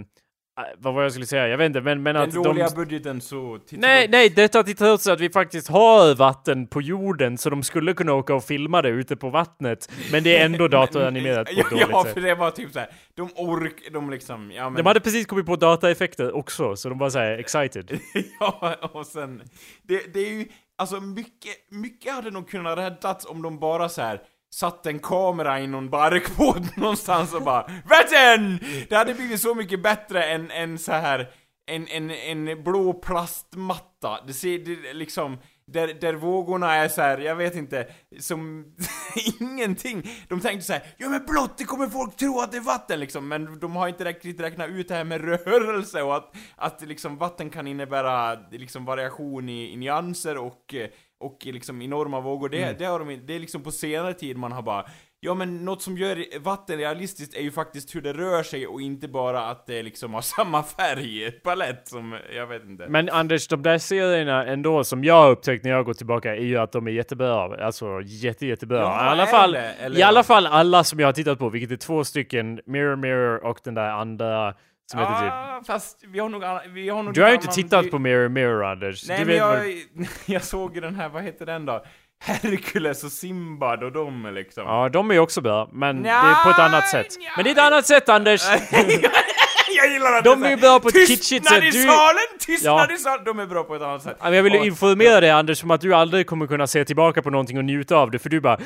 [0.79, 1.49] vad var jag skulle säga?
[1.49, 2.75] Jag vet inte, men, men Den att dåliga de...
[2.75, 3.59] budgeten så...
[3.71, 7.95] Nej, nej, detta till trots att vi faktiskt har vatten på jorden så de skulle
[7.95, 9.91] kunna åka och filma det ute på vattnet.
[10.13, 12.15] Men det är ändå datoranimerat på ja, ett dåligt ja, sätt.
[12.15, 12.89] för det var typ så här.
[13.15, 13.89] de ork...
[13.93, 14.75] de liksom, ja men...
[14.75, 18.01] De hade precis kommit på dataeffekter också, så de var såhär excited.
[18.41, 19.43] ja, och sen...
[19.83, 20.47] Det, det är ju...
[20.83, 24.21] Alltså mycket, mycket hade nog kunnat räddats om de bara så här
[24.55, 28.59] satt en kamera i någon barkbåt någonstans och bara VÄTTEN!
[28.89, 31.31] Det hade blivit så mycket bättre än, än så här
[31.67, 34.19] en, en, en blå plastmatta.
[34.27, 35.39] Det ser det, liksom...
[35.67, 37.87] Där, där vågorna är så här, jag vet inte,
[38.19, 38.65] som
[39.41, 40.03] ingenting.
[40.29, 43.01] De tänkte så här, ja men blått, det kommer folk tro att det är vatten
[43.01, 46.83] liksom, men de har inte riktigt räknat ut det här med rörelse och att, att
[46.83, 50.75] liksom vatten kan innebära liksom variation i, i nyanser och,
[51.21, 52.49] och liksom enorma vågor.
[52.49, 54.87] Det, det, har de, det är liksom på senare tid man har bara,
[55.25, 58.81] ja men något som gör vatten realistiskt är ju faktiskt hur det rör sig och
[58.81, 62.87] inte bara att det liksom har samma färgpalett som, jag vet inte.
[62.89, 66.41] Men Anders, de där serierna ändå som jag har upptäckt när jag går tillbaka är
[66.45, 67.65] ju att de är jättebra.
[67.67, 68.79] Alltså jätte, jättebra.
[68.79, 69.55] Ja, I alla fall?
[69.55, 72.97] Eller i alla fall alla som jag har tittat på, vilket är två stycken, Mirror
[72.97, 74.55] Mirror och den där andra
[74.91, 75.33] som heter typ...
[75.33, 77.91] ah, fast vi har nog, alla- vi har nog Du har ju inte tittat vi-
[77.91, 79.09] på Mirror Mirror Anders.
[79.09, 81.85] Nej du men jag, vad- jag såg ju den här, vad heter den då?
[82.25, 84.65] Hercules och Simbad och de liksom.
[84.67, 87.07] Ja, de är ju också bra, men Nja, det är på ett annat sätt.
[87.19, 87.31] nja.
[87.37, 88.43] Men det är ett annat sätt Anders!
[89.77, 91.63] jag gillar att De är ju bra på ett Tystnad kitschigt sätt.
[91.65, 92.23] i Du- salen!
[92.39, 92.95] Tystnad Ja.
[92.95, 93.25] i salen!
[93.25, 94.17] De är bra på ett annat sätt.
[94.23, 97.23] Jag vill ju Och- informera dig Anders som att du aldrig kommer kunna se tillbaka
[97.23, 98.59] på någonting och njuta av det för du bara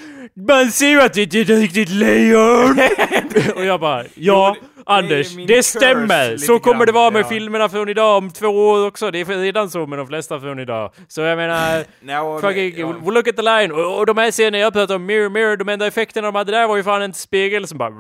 [0.49, 2.79] Man ser ju att det är ett riktigt lejon!
[3.57, 6.37] och jag bara Ja Jo, det- Anders, det stämmer!
[6.37, 7.29] Så kommer det vara med ja.
[7.29, 9.11] filmerna från idag om två år också.
[9.11, 10.93] Det är redan så med de flesta från idag.
[11.09, 11.81] Så jag menar
[12.25, 12.87] och- Fucking, ja.
[12.87, 13.73] we'll look at the line!
[13.73, 16.53] Och, och de här serierna jag pratar om, Mirror Mirror, de enda effekterna de hade
[16.53, 17.91] där var ju fan en spegel som bara...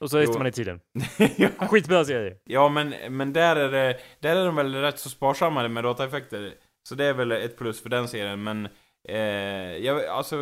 [0.00, 0.38] och så reste Jo.
[0.38, 0.80] man i tiden.
[1.70, 2.34] Skitbra serie.
[2.44, 6.52] Ja, men, men där är det, där är de väl rätt så sparsamma med dataeffekter.
[6.88, 8.68] Så det är väl ett plus för den serien, men...
[9.08, 9.18] Eh,
[9.76, 10.36] jag, alltså...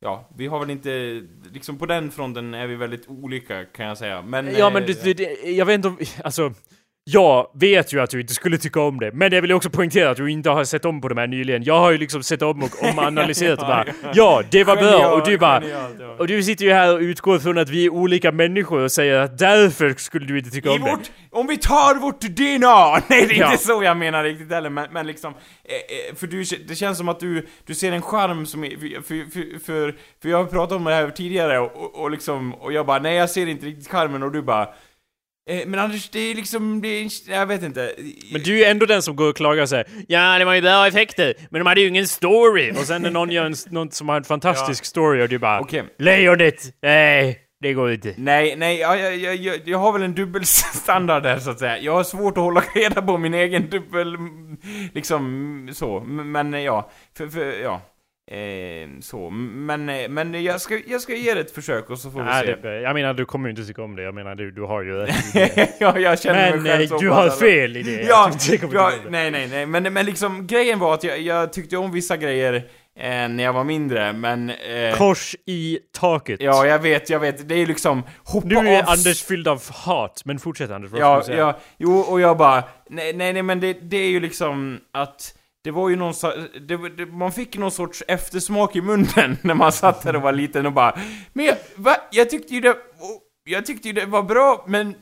[0.00, 1.22] Ja, vi har väl inte...
[1.52, 4.22] Liksom på den fronten är vi väldigt olika, kan jag säga.
[4.22, 4.54] Men...
[4.56, 6.52] Ja men eh, du, du, jag vet inte om, alltså
[7.10, 10.10] jag vet ju att du inte skulle tycka om det, men jag vill också poängtera
[10.10, 11.62] att du inte har sett om på de här nyligen.
[11.62, 15.08] Jag har ju liksom sett om och omanalyserat och bara Ja, det var bra!
[15.12, 15.62] Och du bara
[16.18, 19.18] Och du sitter ju här och utgår från att vi är olika människor och säger
[19.20, 20.90] att därför skulle du inte tycka I om det.
[20.90, 23.02] vårt, om vi tar vårt DNA!
[23.08, 23.52] Nej, det är Ja.
[23.52, 25.34] inte så jag menar riktigt heller, men, men liksom...
[25.64, 28.70] Eh, eh, för du, det känns som att du, du ser en charm som är,
[29.02, 32.54] för, för, för, för, jag har pratat om det här tidigare och, och, och liksom,
[32.54, 34.68] och jag bara nej jag ser inte riktigt charmen och du bara
[35.66, 37.94] men Anders, det är liksom, det är, jag vet inte.
[38.32, 40.54] Men du är ju ändå den som går och klagar och säger Ja, det var
[40.54, 42.72] ju bra effekter, men de hade ju ingen story.
[42.72, 45.60] Och sen när någon gör en, någon som har en fantastisk story och du bara
[45.60, 45.84] Okej.
[45.98, 46.62] Lejonet!
[46.82, 48.14] Nej, det går inte.
[48.16, 51.78] Nej, nej, jag, jag, jag, jag, har väl en dubbelstandard där så att säga.
[51.78, 54.16] Jag har svårt att hålla reda på min egen dubbel...
[54.94, 56.00] Liksom, så.
[56.00, 57.80] Men eh, ja, för, för ja.
[58.30, 62.10] Eh, så, men, eh, men jag ska, jag ska ge det ett försök och så
[62.10, 62.68] får vi Nej, se.
[62.68, 64.02] det, jag menar, du kommer ju inte tycka om det.
[64.02, 64.92] Jag menar, du, du har ju
[65.78, 68.02] ja, jag känner Men mig själv eh, så du har alla- fel i det.
[68.02, 68.30] Ja,
[68.72, 72.16] ja nej, nej, nej, men, men liksom grejen var att jag, jag tyckte om vissa
[72.16, 72.54] grejer
[72.98, 74.50] eh, när jag var mindre, men...
[74.50, 76.40] Eh, Kors i taket.
[76.42, 79.62] ja, jag vet, jag vet, det är liksom hoppa Nu är av Anders fylld av
[79.72, 80.90] hat, men fortsätt Anders.
[80.90, 81.38] Vad Ja, ska du säga?
[81.46, 85.34] ja, jo, och jag bara, nej, nej, nej men det, det är ju liksom att
[85.68, 86.14] det var ju någon
[86.60, 90.32] det, det, man fick någon sorts eftersmak i munnen när man satt där och var
[90.32, 90.98] liten och bara
[91.32, 91.96] Men jag, va?
[92.10, 92.76] Jag tyckte ju det,
[93.44, 94.94] jag tyckte ju det var bra, men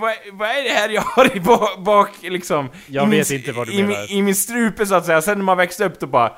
[0.00, 2.68] vad, vad är det här jag har i bak, bak liksom?
[2.86, 4.00] Jag i min, vet inte vad du i, menar.
[4.08, 6.32] min- I min strupe så att säga, sen när man växte upp då bara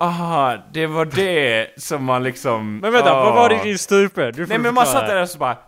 [0.00, 2.78] Aha, det var det som man liksom...
[2.78, 4.30] Men vänta, vad var det i din strupe?
[4.30, 5.58] Du får Nej men man satt där och så bara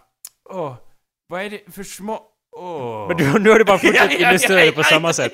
[0.50, 0.74] Åh,
[1.28, 2.20] vad är det för små...
[2.56, 3.08] Åh...
[3.08, 5.32] Men du, nu har du bara fortsatt illustrera det på samma sätt.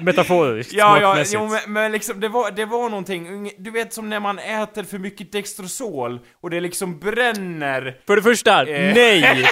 [0.00, 4.10] Metaforiskt, Ja, ja, jo, men, men liksom det var, det var någonting, du vet som
[4.10, 8.94] när man äter för mycket Dextrosol och det liksom bränner För det första, Eh.
[8.94, 9.22] nej!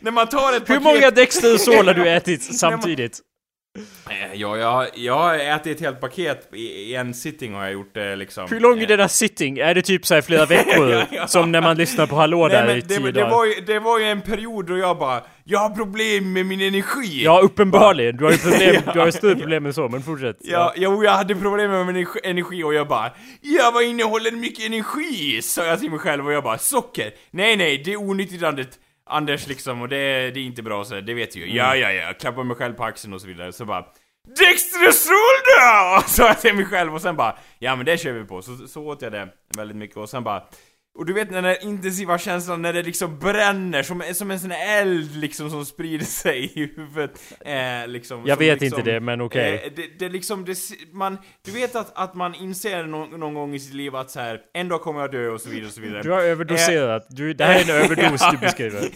[0.00, 0.82] När man tar ett Hur paket...
[0.82, 3.20] många Dextrosol har du ätit samtidigt?
[4.10, 7.94] Eh, Ja, jag, jag har ätit ett helt paket i, en sitting har jag gjort
[7.94, 9.58] det liksom Hur lång är Eh, den där sitting?
[9.58, 10.88] Är det typ så här flera veckor?
[10.90, 11.26] Ja, ja.
[11.26, 13.30] Som när man lyssnar på Hallå Nej där men i det, tio det, dagar?
[13.30, 16.60] var ju, det var ju en period då jag bara Jag har problem med min
[16.60, 17.24] energi!
[17.24, 18.16] Ja, uppenbarligen.
[18.16, 20.36] Du har ju problem, Ja, du har ju större problem än så, men fortsätt.
[20.40, 24.66] Ja, jo, jag hade problem med min energi- och jag bara Ja, vad innehåller mycket
[24.66, 25.42] energi?
[25.42, 27.10] Sa jag till mig själv och jag bara Socker?
[27.30, 28.42] Nej, nej, det är onyttigt
[29.04, 31.56] Anders liksom och det, det är inte bra så det vet ju.
[31.56, 33.84] Ja, ja, ja, klappar mig själv på axeln och så vidare, så bara
[34.38, 36.02] Dextrosol då!
[36.06, 38.56] Sa jag till mig själv och sen bara Ja men det kör vi på, så,
[38.56, 40.42] så åt jag det väldigt mycket och sen bara
[40.94, 44.52] och du vet den där intensiva känslan när det liksom bränner som, som en sån
[44.52, 49.20] eld liksom som sprider sig i huvudet eh, liksom, Jag vet liksom, inte det, men
[49.20, 49.62] okej.
[49.64, 50.58] Eh, det, det liksom, det,
[50.92, 54.20] man, du vet att, att man inser någon, någon gång i sitt liv att så
[54.20, 56.02] här, en dag kommer jag dö och så vidare och så vidare.
[56.02, 57.06] Du har överdoserat.
[57.08, 58.88] Du, det här är en överdos du beskriver.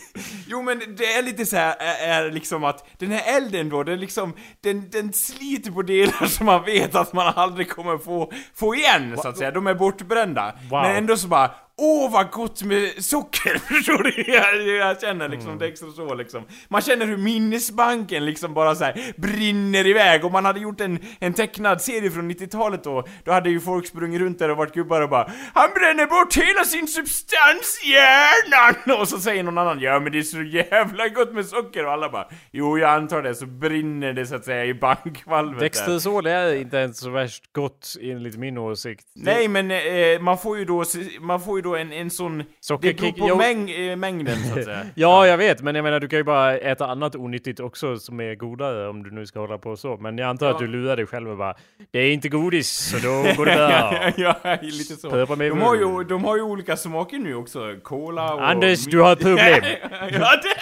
[0.46, 3.82] Jo men det är lite så här, är, är liksom att den här elden då,
[3.82, 8.32] den liksom, den, den sliter på delar som man vet att man aldrig kommer få,
[8.54, 10.54] få igen så att säga, de är bortbrända.
[10.70, 10.82] Wow.
[10.82, 14.32] Men ändå så bara, åh vad gott med socker, förstår du?
[14.32, 15.58] Jag, jag känner liksom, Mm.
[15.58, 16.42] det extra så liksom.
[16.68, 20.98] Man känner hur minnesbanken liksom bara så här brinner iväg, och man hade gjort en,
[21.20, 24.74] en tecknad serie från 90-talet då, då hade ju folk sprungit runt där och varit
[24.74, 29.00] gubbar och bara Han bränner bort hela sin substans i hjärnan!
[29.00, 31.92] Och så säger någon annan Ja men det är så jävla gott med socker och
[31.92, 35.60] alla bara Jo jag antar det, så brinner det så att säga i bankvalvet.
[35.60, 39.06] Dextrosol är inte ens så värst gott enligt min åsikt.
[39.14, 40.84] Nej men eh, man får ju då,
[41.20, 42.42] man får ju då en, en sån...
[42.68, 44.86] Sockerkick- det beror på mäng, eh, mängden så att säga.
[44.94, 48.20] Ja, jag vet, men jag menar du kan ju bara äta annat onyttigt också som
[48.20, 49.96] är godare om du nu ska hålla på så.
[49.96, 50.66] Men jag antar att Ja.
[50.66, 51.54] du lurar dig själv och bara
[51.92, 54.10] Det är inte godis, så då går det bra.
[54.16, 55.08] ja, lite så.
[55.36, 58.48] De har, ju, de har ju olika smaker nu också, cola och...
[58.48, 59.64] Anders, du har ett problem.
[60.12, 60.56] ja, det,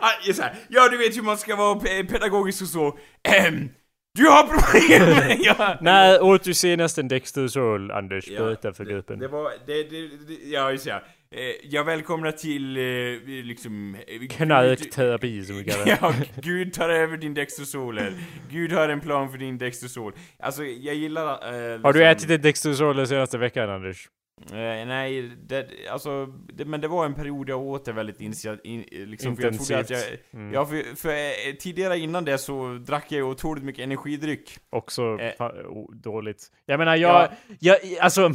[0.00, 2.98] ja, här, ja, du vet hur man ska vara pe- pedagogisk och så.
[4.14, 5.38] Du har problem!
[5.42, 5.78] ja.
[5.80, 8.28] När åt du senast en Dextrosol, Anders?
[8.28, 9.18] Ja, Berätta för gruppen.
[9.18, 11.02] Det var, det, det, det ja just ja.
[11.34, 12.82] Eh, jag välkomnar till, eh,
[13.44, 13.94] liksom...
[13.94, 15.98] eh, Knarkterapi som vi kallar det.
[16.00, 18.12] Ja, Gud tar över din Dextrosol här.
[18.50, 20.12] Gud har en plan för din Dextrosol.
[20.38, 21.24] Alltså, jag gillar...
[21.32, 24.08] Eh, Har du liksom- ätit en Dextrosol den senaste veckan, Anders?
[24.50, 28.60] Eh, nej, det, alltså, det, men det var en period jag åt det väldigt initiat,
[28.64, 30.00] in, liksom, för jag trodde att jag.
[30.32, 30.52] Mm.
[30.54, 34.58] Ja, för, för eh, tidigare innan det så drack jag ju otroligt mycket energidryck.
[34.70, 35.48] Också Eh.
[35.92, 36.46] dåligt.
[36.66, 37.28] Jag menar, jag, Ja.
[37.60, 38.30] jag, alltså...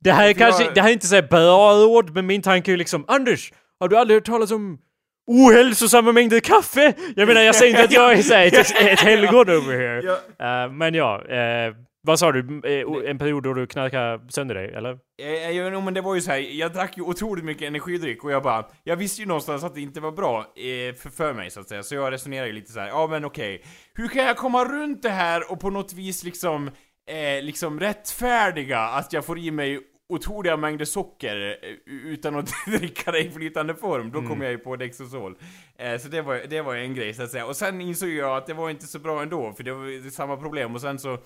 [0.00, 2.42] Det här är För kanske, jag- det här är inte så bra ord, men min
[2.42, 4.78] tanke är ju liksom Anders, har du aldrig hört talas om
[5.26, 6.94] ohälsosamma mängder kaffe?
[7.16, 8.54] Jag menar, jag säger inte att jag är så ett,
[8.92, 10.02] ett helgon over here.
[10.38, 10.64] Ja.
[10.64, 12.60] Eh, men ja, eh, Vad sa du?
[12.64, 14.98] Eh, En period då du knarkade sönder dig, eller?
[15.22, 18.24] Eh, jo, no, men det var ju så här, jag drack ju otroligt mycket energidryck
[18.24, 21.32] och jag bara, jag visste ju någonstans att det inte var bra eh, för, för
[21.34, 23.64] mig så att säga, så jag resonerade ju lite så här, ja men okej,
[23.94, 26.66] hur kan jag komma runt det här och på något vis liksom,
[27.10, 29.80] eh, liksom rättfärdiga att jag får i mig
[30.12, 34.58] otroliga mängder socker eh, utan att dricka det i flytande form, då kom jag ju
[34.58, 35.36] på Dextrosol.
[35.78, 37.46] Eh, så det var, det var en grej så att säga.
[37.46, 40.36] Och sen insåg jag att det var inte så bra ändå, för det var samma
[40.36, 40.74] problem.
[40.74, 41.18] Och sen så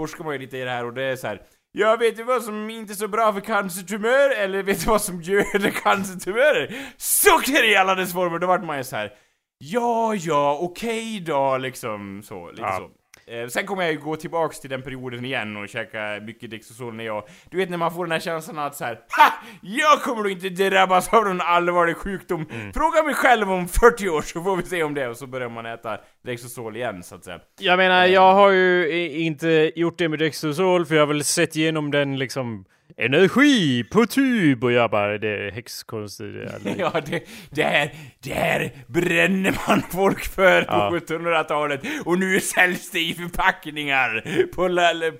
[0.00, 1.42] forskar man ju lite i det här och det är så här.
[1.72, 4.30] Jag vet du vad som inte är så bra för cancertumör?
[4.30, 6.76] Eller vet du vad som göder cancertumörer?
[6.96, 8.38] Socker i alla dess former!
[8.38, 9.12] Då vart man ju så här.
[9.58, 12.76] Ja, ja, okej då, liksom så, lite Ja.
[12.76, 12.90] så.
[13.32, 16.94] Eh, sen kommer jag ju gå tillbaks till den perioden igen och käka mycket Dextrosol
[16.94, 17.24] när jag...
[17.50, 19.32] Du vet när man får den här känslan att så här, HA!
[19.60, 22.46] Jag kommer inte drabbas av någon allvarlig sjukdom.
[22.74, 25.08] Fråga mig själv om 40 år så får vi se om det.
[25.08, 27.40] Och så börjar man äta Dextrosol igen så att säga.
[27.60, 31.56] Jag menar, jag har ju inte gjort det med Dextrosol för jag har väl sett
[31.56, 32.64] igenom den liksom
[32.96, 36.20] energi på tub och jag bara, det är häxkonst
[36.78, 37.90] Ja, det, det, här,
[38.22, 40.90] det här bränner man folk för Ja.
[40.90, 44.24] på 1700-talet och nu säljs det i förpackningar
[44.54, 44.68] på,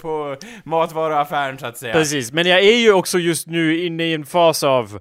[0.03, 1.93] på matvaruaffären så att säga.
[1.93, 5.01] Precis, men jag är ju också just nu inne i en fas av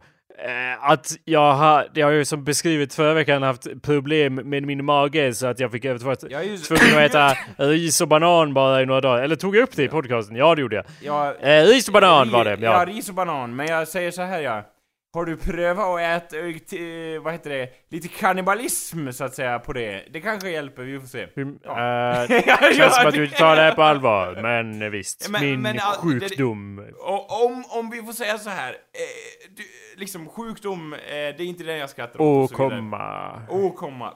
[0.82, 4.86] att jag har, det har jag ju som beskrivit förra veckan haft problem med min
[4.86, 6.58] mage så att jag fick jag var Jag är ju...
[6.58, 9.24] tvungen att äta ris och banan bara i några dagar.
[9.24, 10.36] Eller tog jag upp det i podcasten?
[10.36, 10.86] Ja, det gjorde jag.
[11.02, 12.94] Ja, Eh, ris och banan var det, Ja, ja.
[12.94, 13.56] ris och banan.
[13.56, 14.64] Men jag säger så här ja.
[15.14, 19.60] Har du prövat att äta, eh, t- vad heter det, lite kannibalism så att säga
[19.60, 20.06] på det?
[20.14, 21.28] Det kanske hjälper, vi får se.
[21.36, 22.24] Hur, Ja.
[22.24, 22.28] eh,
[22.78, 25.30] känns som att du inte tar det här på allvar, men eh, visst.
[25.30, 26.80] Men- min men, ja, det- sjukdom.
[27.00, 29.64] Och om, om vi får säga så här, eh, du,
[30.00, 32.78] liksom sjukdom, eh, det är inte den jag skrattar åt och så vidare.
[32.80, 33.42] Åkomma.
[33.50, 34.14] Åkomma.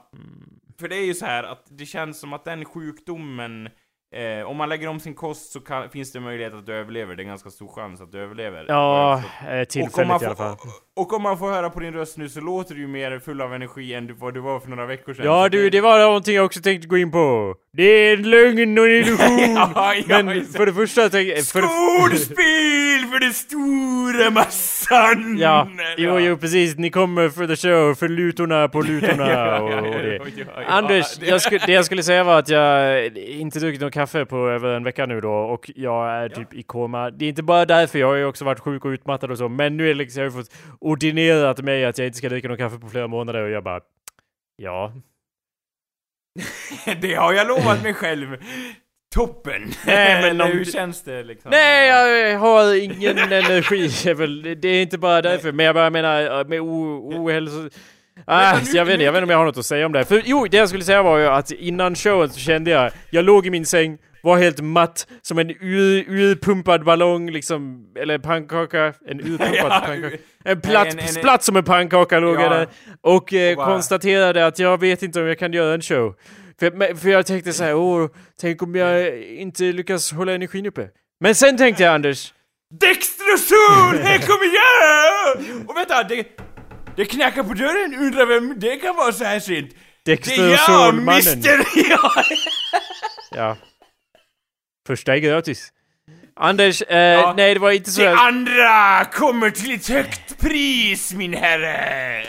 [0.79, 3.69] För det är ju så här att det känns som att den sjukdomen,
[4.15, 7.15] eh, om man lägger om sin kost så kan, finns det möjlighet att du överlever.
[7.15, 8.65] Det är en ganska stor chans att du överlever.
[8.67, 10.57] Ja, eh, tillfälligt i alla fall.
[10.95, 13.41] Och om man får höra på din röst nu så låter du ju mer full
[13.41, 15.25] av energi än vad du var för några veckor sedan.
[15.25, 17.55] Ja du, det var någonting jag också tänkte gå in på.
[17.73, 19.55] Det är en lögn och en illusion!
[19.55, 21.45] Ja, ja, Men för det första tänkte jag...
[21.45, 25.37] För Skådespel för den stora massan!
[25.39, 25.67] ja,
[25.97, 26.77] jo, jo precis.
[26.77, 30.19] Ni kommer för the show, för lutorna på lutorna och, och det.
[30.67, 34.25] Anders, det- jag sku, det jag skulle säga var att jag inte druckit någon kaffe
[34.25, 37.09] på över en vecka nu då och jag är typ i koma.
[37.09, 39.49] Det är inte bara därför, jag har ju också varit sjuk och utmattad och så,
[39.49, 40.45] men nu är det liksom, jag har ju
[40.85, 43.79] ordinerat mig att jag inte ska dricka någon kaffe på flera månader och jag bara...
[44.57, 44.93] Ja.
[47.01, 48.37] Det har jag lovat mig själv.
[49.15, 49.71] Toppen!
[49.85, 51.51] Nej, men om hur känns det liksom?
[51.51, 54.55] Nej, jag har ingen energi.
[54.55, 57.69] Det är inte bara därför, men jag bara menar med o- ohälso...
[58.25, 60.05] Ah, nu- jag, vet, jag vet inte om jag har något att säga om det.
[60.05, 63.25] För jo, det jag skulle säga var ju att innan showen så kände jag, jag
[63.25, 68.93] låg i min säng, var helt matt, som en ur, urpumpad ballong liksom, eller pannkaka,
[69.07, 70.17] en urpumpad Ja, pannkaka.
[70.45, 72.49] En platt, en- en- platt som en pannkaka låg Ja.
[72.49, 72.67] där.
[73.01, 76.15] Och eh, bara- konstaterade att jag vet inte om jag kan göra en show.
[76.59, 78.07] För, för jag tänkte så här, åh,
[78.41, 80.87] tänk om jag inte lyckas hålla energin uppe.
[81.19, 82.33] Men sen tänkte jag Anders,
[82.79, 83.97] Dextrosol!
[84.03, 85.69] Här kommer jag!
[85.69, 86.25] Och vänta, det,
[86.95, 89.71] det knackar på dörren, undrar vem det kan vara så här sent?
[90.05, 90.93] Det är jag.
[90.93, 91.65] Mr...
[93.35, 93.57] Ja.
[94.87, 94.93] Ja.
[94.93, 95.69] Första är gratis.
[96.39, 97.33] Anders, eh, Ja.
[97.37, 98.01] nej det var inte så.
[98.01, 101.75] Det andra kommer till ett högt pris, min herre!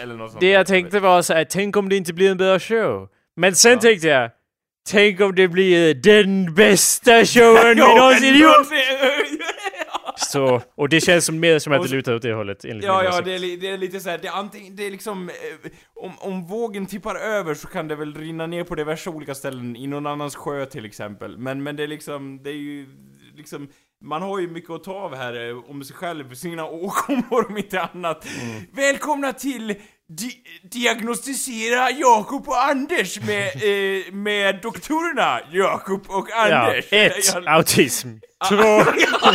[0.02, 0.40] Eller något sånt.
[0.40, 3.09] det jag tänkte var så här, tänk om det inte blir en bra show.
[3.36, 4.30] Men sen tänkte jag,
[4.90, 8.66] tänk om det blir den bästa showen vi någonsin gjort!
[10.17, 13.03] Så, och det känns som mer som att det lutar åt det hållet enligt Ja,
[13.03, 15.71] min ja, det är, det är lite såhär, det är antingen, det är liksom, eh,
[15.95, 19.77] om, om vågen tippar över så kan det väl rinna ner på diverse olika ställen,
[19.77, 21.39] i någon annans sjö till exempel.
[21.39, 22.87] Men, men det är liksom, det är ju
[23.37, 23.69] liksom,
[24.05, 27.57] man har ju mycket att ta av här eh, om sig själv, sina åkommor om
[27.57, 28.27] inte annat.
[28.43, 28.62] Mm.
[28.73, 29.75] Välkomna till
[30.09, 36.36] di Diagnostisera Jakob och Anders med, eh, med doktorerna Jakob och Ja,
[36.66, 36.84] Anders.
[36.90, 38.09] ett, Jag- autism.
[38.48, 38.84] Två, ja,
[39.22, 39.32] ja,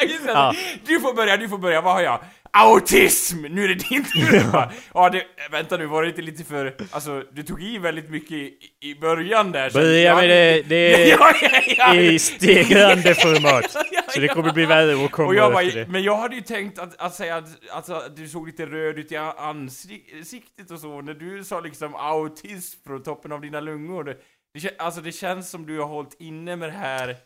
[0.00, 0.32] ja, just det.
[0.32, 0.54] Ja.
[0.86, 2.20] Du får börja, du får börja, vad har jag?
[2.56, 3.42] Autism!
[3.50, 4.34] Nu är det din tur!
[4.52, 4.70] ja.
[4.94, 8.32] ja, det, vänta nu, var det inte lite för, alltså, du tog i väldigt mycket
[8.32, 11.32] i, i början där Börja med det- det- ja,
[11.76, 13.70] ja, i stegrande format.
[14.14, 15.92] Så det kommer bli värre att komma Och jag efter bara, det.
[15.92, 18.98] men jag hade ju tänkt att, att säga att, alltså, att du såg lite röd
[18.98, 24.04] ut i ansiktet och så, när du sa liksom autism från toppen av dina lungor.
[24.04, 24.16] Det,
[24.60, 27.16] det, alltså det känns som du har hållit inne med det här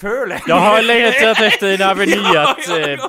[0.00, 0.40] för.
[0.46, 1.90] Jag har letat efter Ja,
[2.42, 3.00] att ja, eh,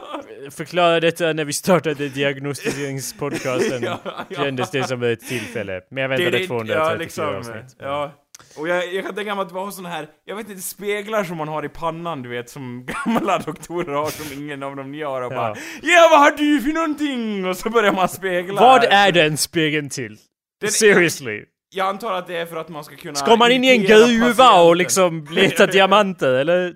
[0.52, 3.84] förklara detta när vi startade diagnostiseringspodcasten.
[3.84, 4.44] Ja, ja.
[4.44, 5.82] Kändes det som ett tillfälle.
[5.92, 7.76] Men jag väntade det- 234 ja, liksom, avsnitt.
[7.80, 8.12] Ja.
[8.58, 11.24] Och jag, jag kan tänka mig att det var såna här, jag vet inte, speglar
[11.24, 14.94] som man har i pannan du vet, som gamla doktorer har som ingen av dem
[14.96, 15.38] gör och Ja.
[15.38, 17.46] bara Ja vad har du för någonting?
[17.46, 18.62] Och så börjar man spegla.
[18.62, 20.18] Vad är den spegeln till?
[20.62, 21.44] Den- Seriously.
[21.76, 23.16] Jag antar att det är för att man ska kunna...
[23.16, 24.68] Ska man in i en gruva patienten.
[24.68, 26.76] och liksom leta diamanter eller?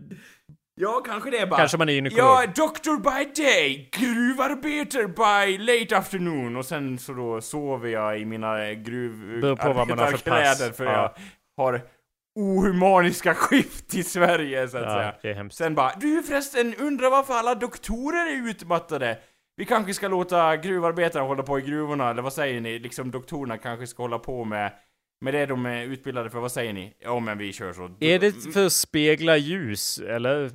[0.76, 1.58] Ja, kanske det är bara...
[1.58, 2.26] Kanske man är gynekolog.
[2.26, 6.56] Ja, doctor by day, gruvarbetare by late afternoon.
[6.56, 10.24] Och sen så då sover jag i mina Beror på vad man har för pass.
[10.24, 11.14] gruvarbetarkläder för Ja.
[11.58, 11.82] jag har
[12.40, 15.14] ohumaniska skift i Sverige så att Ja, säga.
[15.22, 15.58] det är hemskt.
[15.58, 19.18] Sen bara, du förresten, undrar varför alla doktorer är utmattade?
[19.56, 22.80] Vi kanske ska låta gruvarbetare hålla på i gruvorna, eller vad säger ni?
[22.80, 24.74] Liksom doktorerna kanske ska hålla på med,
[25.22, 26.94] med det de är utbildade för, vad säger ni?
[27.00, 27.92] Ja men vi kör så.
[28.00, 30.52] Är det för att spegla ljus eller?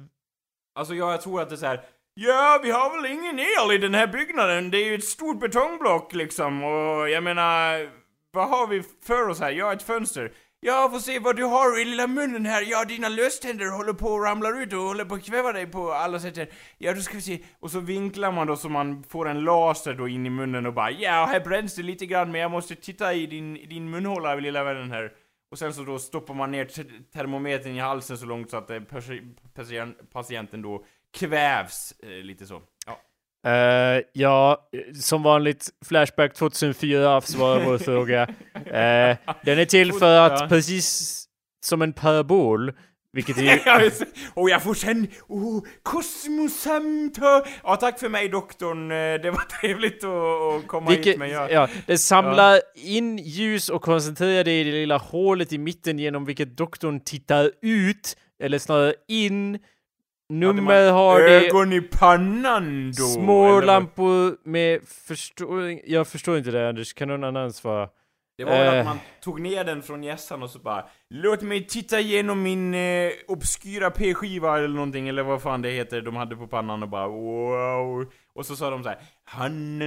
[0.79, 1.81] Alltså ja, jag tror att det är så här.
[2.15, 5.41] Ja, vi har väl ingen el i den här byggnaden, det är ju ett stort
[5.41, 7.91] betongblock liksom, och jag menar...
[8.31, 9.51] Vad har vi för oss här?
[9.51, 10.33] Ja, ett fönster.
[10.61, 12.63] Ja, får se vad du har i lilla munnen här.
[12.71, 15.93] Ja, dina löständer håller på att ramla ut och håller på att kväva dig på
[15.93, 16.37] alla sätt.
[16.37, 16.49] här.
[16.79, 17.39] Ja, då ska vi se.
[17.61, 20.73] Och så vinklar man då så man får en laser då in i munnen och
[20.73, 24.35] bara ja, här bränns det lite grann men jag måste titta i din, din munhåla
[24.35, 25.13] lilla vännen här.
[25.51, 26.65] Och sen så då stoppar man ner
[27.13, 28.81] termometern i halsen så långt så att eh,
[30.13, 30.85] patienten då
[31.19, 32.63] kvävs eh, lite så.
[32.87, 32.99] Ja.
[33.47, 34.69] Uh, ja,
[35.03, 38.29] som vanligt, Flashback 2004 svarar vår fråga.
[38.71, 40.47] Eh, den är till för att, Ja.
[40.49, 41.25] precis
[41.65, 42.73] som en parabol,
[43.13, 44.05] vilket är Ja, det.
[44.35, 47.43] och jag får sen, oh, kosmosamtal.
[47.63, 51.53] Ja, tack för mig doktorn, Eh, det var trevligt att, komma Vilket, hit men jag...
[51.53, 56.25] ja, det samlar in ljus och koncentrerar det i det lilla hålet i mitten genom
[56.25, 59.59] vilket doktorn tittar ut, eller snarare in.
[60.33, 63.03] Nummer man har det Ögon i pannan då?
[63.05, 65.81] små eller lampor med förstår...
[65.91, 67.89] Jag förstår inte det Anders, kan någon annan svara?
[68.39, 68.81] Det var väl Eh.
[68.81, 72.75] att man tog ner den från hjässan och så bara Låt mig titta igenom min
[72.75, 76.89] eh, obskyra p-skiva eller någonting eller vad fan det heter de hade på pannan och
[76.89, 79.81] bara wow Och så sa de så här "Han-"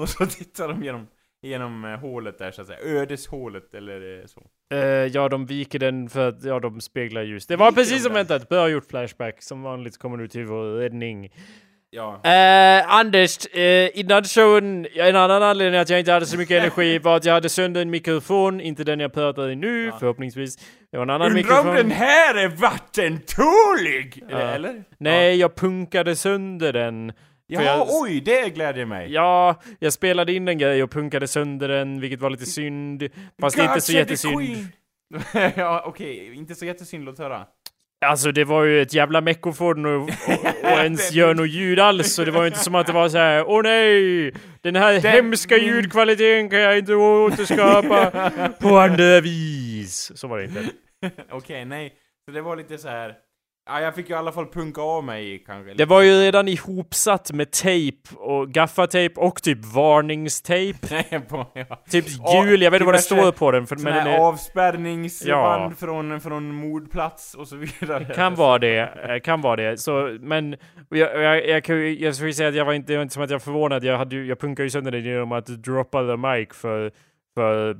[0.00, 1.06] Och så tittade de genom,
[1.42, 5.78] genom eh, hålet där så att säga, ödeshålet eller eh, så Eh, ja, de viker
[5.78, 7.46] den för att ja, de speglar ljus.
[7.46, 8.48] Det var Viker precis som väntat.
[8.48, 9.42] Bra gjort Flashback.
[9.42, 11.30] Som vanligt kommer du till vår räddning.
[11.96, 16.60] Ja, Eh, Anders, eh, innan showen, en annan anledning att jag inte hade så mycket
[16.62, 19.96] energi var att jag hade sönder en mikrofon, inte den jag pratar i nu, Ja.
[20.00, 20.56] förhoppningsvis.
[20.90, 21.68] Det var en annan undrar mikrofon.
[21.68, 24.22] om den här är vattentålig?
[24.28, 24.38] Ja.
[24.38, 24.84] Eller?
[24.98, 27.12] Nej, jag punkade sönder den.
[27.46, 30.90] Ja, För jag- ja oj, det glädjer mig Ja, jag spelade in en grej och
[30.90, 33.08] punkade sönder den, vilket var lite synd.
[33.40, 34.68] Fast inte så God save the jättesynd.
[35.56, 37.46] ja, okej, inte så jättesynd, låt höra
[38.06, 40.08] Alltså det var ju ett jävla meckofon och, och,
[40.62, 42.14] och ens gör något ljud alls.
[42.14, 44.32] Så det var ju inte som att det var så här: åh nej!
[44.62, 48.30] Den här Den- hemska ljudkvaliteten kan jag inte återskapa
[48.60, 50.12] på andra vis.
[50.14, 50.64] Så var det inte.
[51.30, 51.92] Okej, nej.
[52.26, 53.14] Så det var lite så här.
[53.66, 55.74] Ja, jag fick ju i alla fall punka av mig kanske.
[55.74, 60.78] Det var ju redan ihopsatt med tejp och gaffatejp och typ varningstejp.
[61.90, 62.04] Typ
[62.44, 63.66] gul, jag vet inte vad det står på den.
[63.66, 65.72] För, men den är, avspärrningsband Ja.
[65.78, 68.04] från, från mordplats och så vidare.
[68.14, 69.78] kan vara det, eh, kan vara det.
[69.80, 70.56] Så, men
[70.88, 73.22] jag, jag, jag, ju- jag skulle säga att jag var inte, det var inte som
[73.22, 73.84] att jag var förvånad.
[73.84, 76.92] Jag, hade, jag punkade ju sönder den genom att droppa the mic för,
[77.34, 77.74] för eh,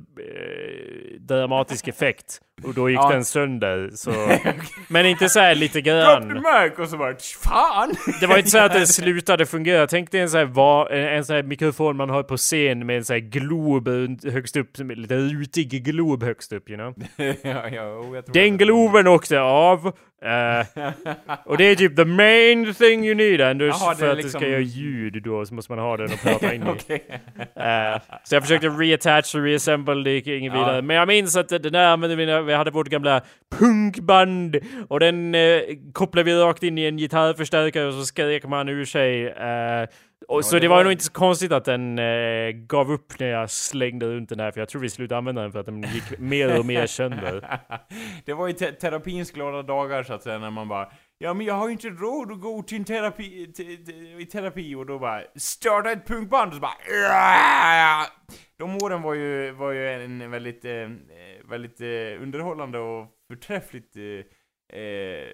[1.21, 2.41] dramatisk effekt.
[2.63, 3.09] Och då gick Ja.
[3.13, 3.91] den sönder.
[3.95, 4.11] Så.
[4.89, 5.85] Men inte så här lite Drop
[6.23, 6.29] the grann.
[6.69, 7.95] mic och så bara "Tsch, fan!
[8.21, 9.87] Det var inte så att den slutade fungera.
[9.87, 12.97] Tänk dig en sån här, va, en, sån här mikrofon man har på scen med
[12.97, 13.89] en sån här glob
[14.33, 16.95] högst upp, lite rutig glob högst upp, you know.
[17.43, 19.87] ja, ja, oh, Den globen åkte av.
[20.25, 20.67] eh,
[21.47, 23.75] och det är typ the main thing you need Anders.
[23.89, 26.23] Det för att liksom- det ska göra ljud då så måste man ha den och
[26.23, 26.67] prata in i.
[26.71, 27.05] Okej.
[27.57, 30.59] Eh, så jag försökte reattach och reassemble, det gick inget Ja.
[30.59, 30.83] vidare.
[30.83, 33.21] Men jag minns att den där använde när vi hade vårt gamla
[33.59, 34.57] punkband.
[34.89, 35.61] Och den eh,
[35.93, 39.27] kopplade vi rakt in i en gitarrförstärkare och så skrek man ur sig.
[39.27, 39.87] Eh,
[40.29, 42.93] och Ja, så det det var, var- nog inte så konstigt att den eh, gav
[42.93, 44.51] upp när jag slängde runt den här.
[44.51, 47.59] För jag tror vi slutade använda den för att den gick mer och mer sönder.
[48.25, 50.89] det var ju te terapins glada dagar så att säga när man bara
[51.25, 54.27] Ja men jag har ju inte råd att gå till en terapi, te- te- i
[54.27, 56.77] terapi och då bara starta ett punkband och så bara
[58.57, 60.91] De åren var ju, var ju en väldigt, eh,
[61.45, 65.27] väldigt eh, underhållande och förträffligt eh, eh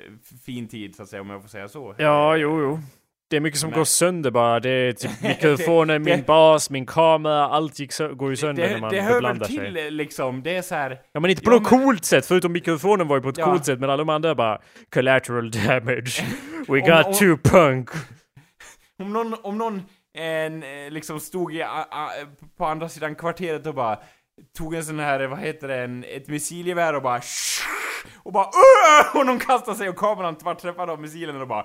[0.44, 1.94] fin tid så att säga om jag får säga så.
[1.98, 2.78] Ja, jo, jo.
[3.30, 4.60] Det är mycket som Men- går sönder bara.
[4.60, 8.74] Det är typ mikrofonen, min bas, min kamera, allt gick sö- går ju sönder när
[8.74, 9.90] Det, man det hör väl till sig.
[9.90, 10.98] liksom, det är så här.
[11.12, 13.38] Ja men inte på Ja, något men- coolt sätt, förutom mikrofonen var ju på ett
[13.38, 13.44] Ja.
[13.44, 14.58] coolt sätt, men alla de andra bara
[14.94, 16.24] collateral damage.
[16.68, 17.88] We got om- too punk.
[19.02, 19.82] Om någon, om någon
[20.18, 20.60] en,
[20.90, 22.08] liksom stod i, a, a,
[22.58, 23.98] på andra sidan kvarteret och bara
[24.58, 27.20] tog en sån här, vad heter det, en, ett missilgevär och bara
[28.22, 29.20] och bara Åh!
[29.20, 31.64] och de kastade sig och kameran vart av missilen och bara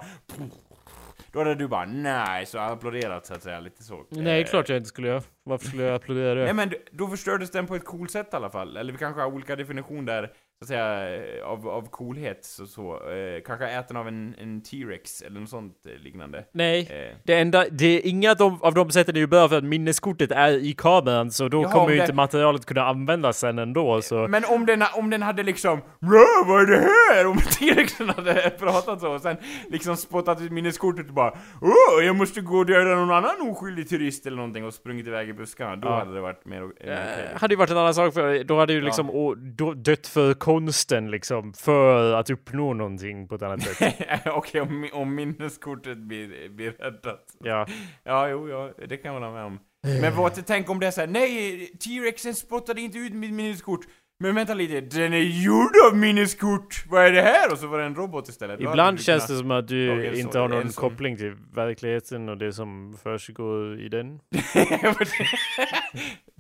[1.36, 4.06] då hade du bara nej, så applåderat så att säga, lite så.
[4.10, 5.22] Nej, Eh, klart jag inte skulle göra.
[5.44, 6.44] Varför skulle jag applådera det?
[6.44, 8.78] Nej men då förstördes den på ett coolt sätt i alla fall.
[8.78, 12.46] Eller vi kanske har olika definitioner där, så att säga, eh, av, av coolhet.
[12.46, 12.94] Så, så.
[13.12, 16.46] Eh, kanske äten av en, en T-Rex eller något sånt eh, liknande.
[16.54, 16.80] Nej.
[16.92, 19.58] Eh, Det enda, det är inga av de, av de sätten är ju bara för
[19.58, 23.38] att minneskortet är i kameran så då Jaha, kommer ju det- inte materialet kunna användas
[23.40, 24.28] sen ändå så...
[24.28, 26.80] Men om den, om den hade liksom "Rå, vad är det
[27.16, 27.28] här?
[27.28, 29.38] Om T-Rexen hade pratat så och sen
[29.70, 33.90] liksom spottat ut minneskortet och bara Åh, jag måste gå och döda någon annan oskyldig
[33.90, 35.76] turist eller någonting och sprungit iväg i buskarna.
[35.76, 35.96] Då Ja.
[36.00, 36.64] hade det varit mer.
[36.82, 36.98] Eh,
[37.40, 38.86] hade ju varit en annan sak för då hade ju Ja.
[38.86, 43.96] liksom å, då, dött för konsten liksom för att uppnå någonting på ett annat sätt.
[44.26, 47.36] Okej, om, om minneskortet blir, blir räddat.
[47.44, 47.68] ja.
[48.04, 49.60] Ja, jo, ja, det kan jag hålla med om.
[50.02, 53.86] Men vad, tänk om det är såhär, nej, T-Rexen spottade inte ut mitt minneskort.
[54.20, 56.84] Men vänta lite, den är gjord av minneskort!
[56.90, 57.52] Vad är det här?
[57.52, 58.60] Och så var det en robot istället.
[58.60, 62.38] Ibland känns det som att Ja, du en inte har någon koppling till verkligheten och
[62.38, 64.06] det som försiggår i den.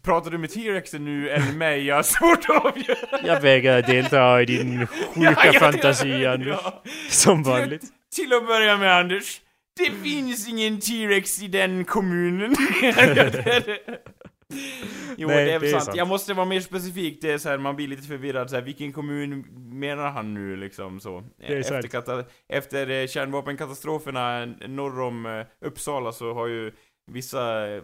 [0.03, 1.85] Pratar du med T-Rexen nu eller mig?
[1.85, 3.27] Jag har svårt att avgöra.
[3.27, 6.59] Jag vägrar delta i din sjuka fantasi, Anders.
[6.63, 6.83] Ja.
[7.09, 7.83] Som vanligt.
[8.15, 9.41] Till att börja med Anders,
[9.77, 12.55] det finns ingen T-Rex i den kommunen.
[15.17, 15.83] jo, Nej, det är det är sant.
[15.83, 15.97] sant.
[15.97, 18.63] Jag måste vara mer specifik, det är så här, man blir lite förvirrad så här,
[18.63, 19.45] vilken kommun
[19.79, 21.23] menar han nu liksom så?
[21.39, 26.71] Efter, efter eh, kärnvapenkatastroferna norr om eh, Uppsala så har ju
[27.11, 27.81] vissa eh,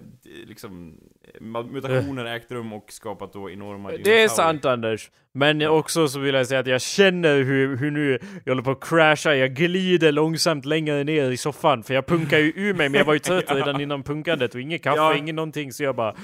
[0.48, 0.94] liksom
[1.34, 5.10] eh, mutationer ägt rum och skapat då enorma Det är sant Anders.
[5.34, 8.72] Men också så vill jag säga att jag känner hur, hur nu jag håller på
[8.72, 12.90] att crasha, jag glider långsamt längre ner i soffan för jag punkar ju ur mig
[12.90, 13.56] men jag var ju trött Ja.
[13.56, 15.16] redan innan punkandet och inget kaffe, Ja.
[15.16, 16.16] ingen någonting så jag bara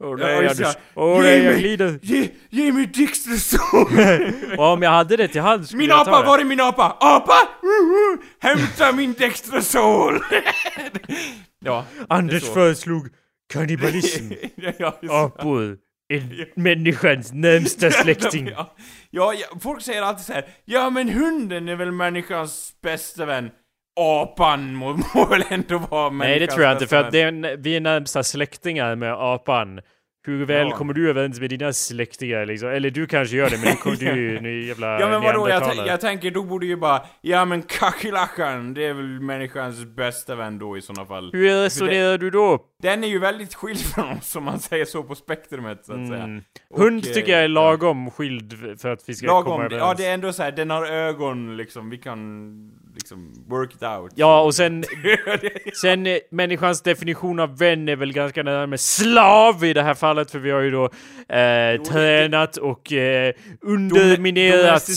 [0.00, 1.98] Åh Ja, nej Anders, åh Ge nej jag glider.
[2.02, 3.86] Ge, ge mig Dexterson!
[4.58, 6.96] Och om jag hade det till hands Min jag apa, var är min apa?
[7.00, 7.34] Apa!
[8.40, 10.14] Hämta min Dextrosol!
[11.64, 11.84] ja.
[12.08, 13.08] Anders föreslog
[13.52, 14.32] kannibalism.
[14.78, 15.78] ja, Apor
[16.08, 18.48] är människans närmsta släkting.
[18.48, 18.74] Ja,
[19.10, 20.46] ja, folk säger alltid så här.
[20.64, 23.50] Ja men hunden är väl människans bästa vän?
[24.00, 27.20] Apan må, må väl ändå vara människans Nej det tror jag inte för att det
[27.22, 29.80] är, en- vi är närmsta släktingar med apan.
[30.28, 30.76] Hur väl Ja.
[30.76, 32.68] kommer du överens med dina släktingar liksom?
[32.68, 34.06] Eller du kanske gör det men kommer- du
[34.38, 37.62] är ju jävla Ja men vadå, jag, jag tänker då borde ju bara, ja men
[37.62, 41.30] kackerlackan, det är väl människans bästa vän då i sådana fall.
[41.32, 42.58] Hur resonerar du då?
[42.82, 46.08] Den är ju väldigt skild från oss om man säger så på spektrumet så att
[46.08, 46.22] säga.
[46.22, 46.42] Mm.
[46.70, 47.48] Och, Hund eh, tycker jag är ja.
[47.48, 49.80] lagom skild för att vi ska komma Lagom, överens.
[49.80, 52.18] ja det är ändå så här, den har ögon liksom, vi kan
[53.10, 54.12] liksom work it out.
[54.14, 54.84] Ja, och sen,
[55.80, 59.94] sen eh, människans definition av vän är väl ganska nära med slav i det här
[59.94, 60.84] fallet, för vi har ju då
[61.34, 63.32] eh, tränat och eh,
[63.62, 64.88] underminerat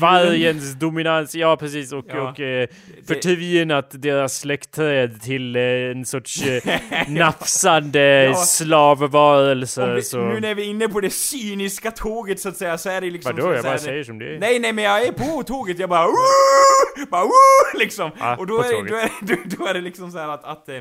[0.00, 2.30] vargens dominans, ja precis, och, Ja.
[2.30, 2.68] och eh,
[3.08, 6.62] förtvinat deras släktträd till eh, en sorts eh,
[7.08, 8.34] nafsande Ja.
[8.34, 10.00] slavvarelser.
[10.00, 10.18] Så...
[10.24, 13.10] Nu när vi är inne på det cyniska tåget så att säga, så är det
[13.10, 13.54] liksom Vadå?
[13.54, 14.38] Jag bara säger som det är.
[14.38, 16.06] Nej, nej, men jag är på tåget, jag bara
[17.10, 17.78] bara Woo!
[17.78, 18.10] liksom.
[18.18, 20.44] Ja, och då är, det, då, är, då, då är det liksom så här att,
[20.44, 20.76] att eh,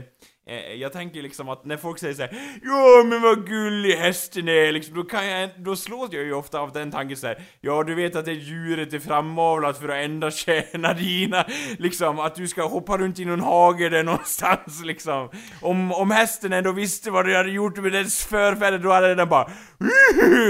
[0.48, 4.48] eh, jag tänker liksom att när folk säger så här, Ja men vad gullig hästen
[4.48, 7.42] är liksom, då kan jag, då slås jag ju ofta av den tanken så här.
[7.62, 11.46] Ja du vet att det djuret är framavlat för att endast tjäna dina,
[11.78, 15.30] liksom, att du ska hoppa runt i någon hage där någonstans liksom.
[15.62, 19.30] Om, om hästen ändå visste vad du hade gjort med dess förfäder, då hade den
[19.30, 19.52] bara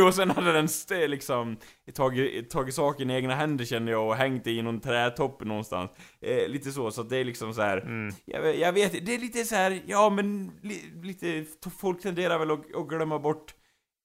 [0.07, 0.67] och sen hade den
[1.09, 1.57] liksom
[1.93, 5.91] tagit, tagit saken i egna händer känner jag och hängt det i någon trädtopp någonstans.
[6.21, 7.77] Eh, lite så, så att det är liksom så här.
[7.77, 8.13] Mm.
[8.25, 11.45] Jag, jag vet, det är lite så här, ja men li, lite,
[11.79, 13.53] folk tenderar väl att, att glömma bort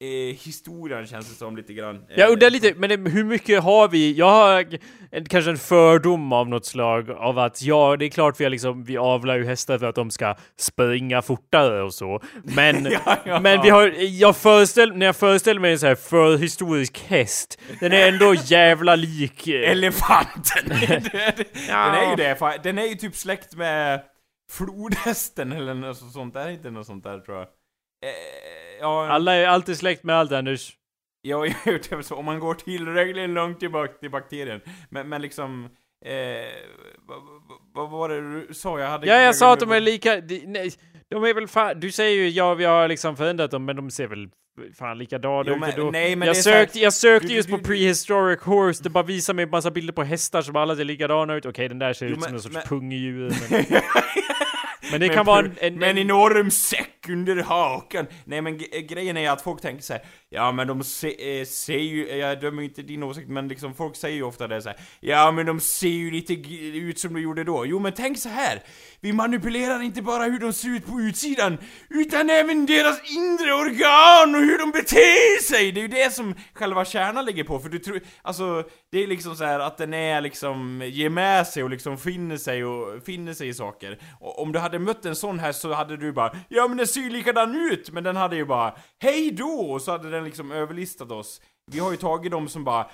[0.01, 1.97] eh, historien känns det som lite grann.
[1.97, 4.13] Eh, Jag undrar lite, men det- hur mycket har vi?
[4.13, 4.65] Jag har
[5.11, 8.51] en, kanske en fördom av något slag av att ja, det är klart vi har
[8.51, 12.21] liksom, vi avlar ju hästar för att de ska springa fortare och så.
[12.45, 13.41] Men, Ja, ja.
[13.41, 17.93] men vi har, jag föreställer, när jag föreställer mig en så här förhistorisk häst, den
[17.93, 19.49] är ändå jävla lik...
[19.49, 20.71] eh, Elefanten!
[21.69, 21.87] Ja.
[21.87, 24.01] Den är ju det, den är ju typ släkt med
[24.53, 27.47] flodhästen eller något sånt där, inte något sånt där tror jag.
[28.05, 30.73] Eh, ja, Alla är alltid släkt med allt Anders.
[31.23, 34.61] Ja, jag gjort det så om man går tillräckligt långt tillbaka till bakterien.
[34.91, 35.65] Men, men liksom...
[36.07, 36.13] Eh,
[37.09, 37.19] vad,
[37.75, 38.79] vad, var det du sa?
[38.81, 39.07] Jag hade...
[39.07, 40.21] Ja, jag sa att de är lika...
[40.21, 40.71] De, nej,
[41.11, 41.81] de är väl fan...
[41.81, 44.29] Du säger ju ja, vi har liksom förändrat dem, men de ser väl
[44.79, 45.91] fan likadana ut men- ändå.
[45.91, 49.05] nej, men jag, sökte, jag sökte du- just du- på du- prehistoric horse, det bara
[49.05, 51.47] visar mig en massa bilder på hästar som alla ser likadana ut.
[51.47, 53.33] Okej, den där ser Jo, ut som men- en sorts men- pungdjur.
[53.51, 53.65] Men,
[54.91, 58.07] Men det kan vara en- en- Med en enorm säck under hakan.
[58.25, 60.03] Nej men eh, grejen är att folk tänker så här.
[60.29, 63.75] ja men de se, eh, ser ju, eh, jag dömer inte din åsikt men liksom
[63.75, 64.79] folk säger ju ofta det så här.
[65.01, 66.35] ja men de ser ju lite
[66.79, 67.67] ut som de gjorde då.
[67.67, 68.63] Jo men tänk så här.
[69.01, 71.59] vi manipulerar inte bara hur de ser ut på utsidan,
[71.91, 75.73] utan även deras inre organ och hur de beter sig!
[75.73, 79.07] Det är ju det som själva kärnan ligger på, för du tror, alltså, det är
[79.07, 83.05] liksom så här att den är liksom, ger med sig och liksom finner sig och
[83.05, 83.99] finner sig i saker.
[84.21, 86.87] Och om du hade mött en sån här så hade du bara, ja men den
[86.95, 89.73] ser ju likadan ut, men den hade ju bara, hej då!
[89.73, 91.41] Och så hade den liksom överlistat oss.
[91.73, 92.87] Vi har ju tagit dem som bara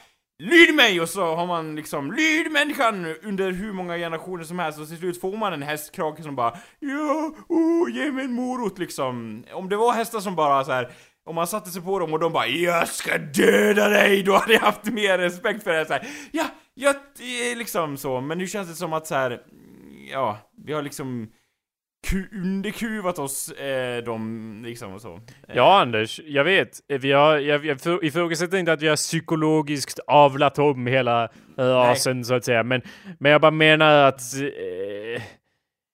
[0.43, 1.01] Lyd mig!
[1.01, 3.15] Och så har man liksom Lyd människan!
[3.23, 6.59] Under hur många generationer som helst och till slut får man en hästkrake som bara
[6.79, 9.45] Ja, oh, ge mig en morot liksom.
[9.53, 10.93] Om det var hästar som bara så här.
[11.25, 14.53] Om man satte sig på dem och de bara 'Jag ska döda dig' då hade
[14.53, 16.09] jag haft mer respekt för det så här.
[16.33, 18.21] Ja, jag, eh, liksom så.
[18.21, 19.43] Men nu känns det som att så här.
[20.13, 21.29] Ja, vi har liksom
[22.33, 25.15] underkuvat oss, eh, de liksom och så.
[25.15, 25.21] Eh,
[25.55, 26.69] Ja Anders, jag vet.
[26.89, 31.29] Vi har, jag, jag för- ifrågasätter inte att vi har psykologiskt avlat om hela
[31.59, 32.63] rasen så att säga.
[32.63, 32.83] Men,
[33.19, 34.21] men jag bara menar att...
[34.41, 35.23] Eh,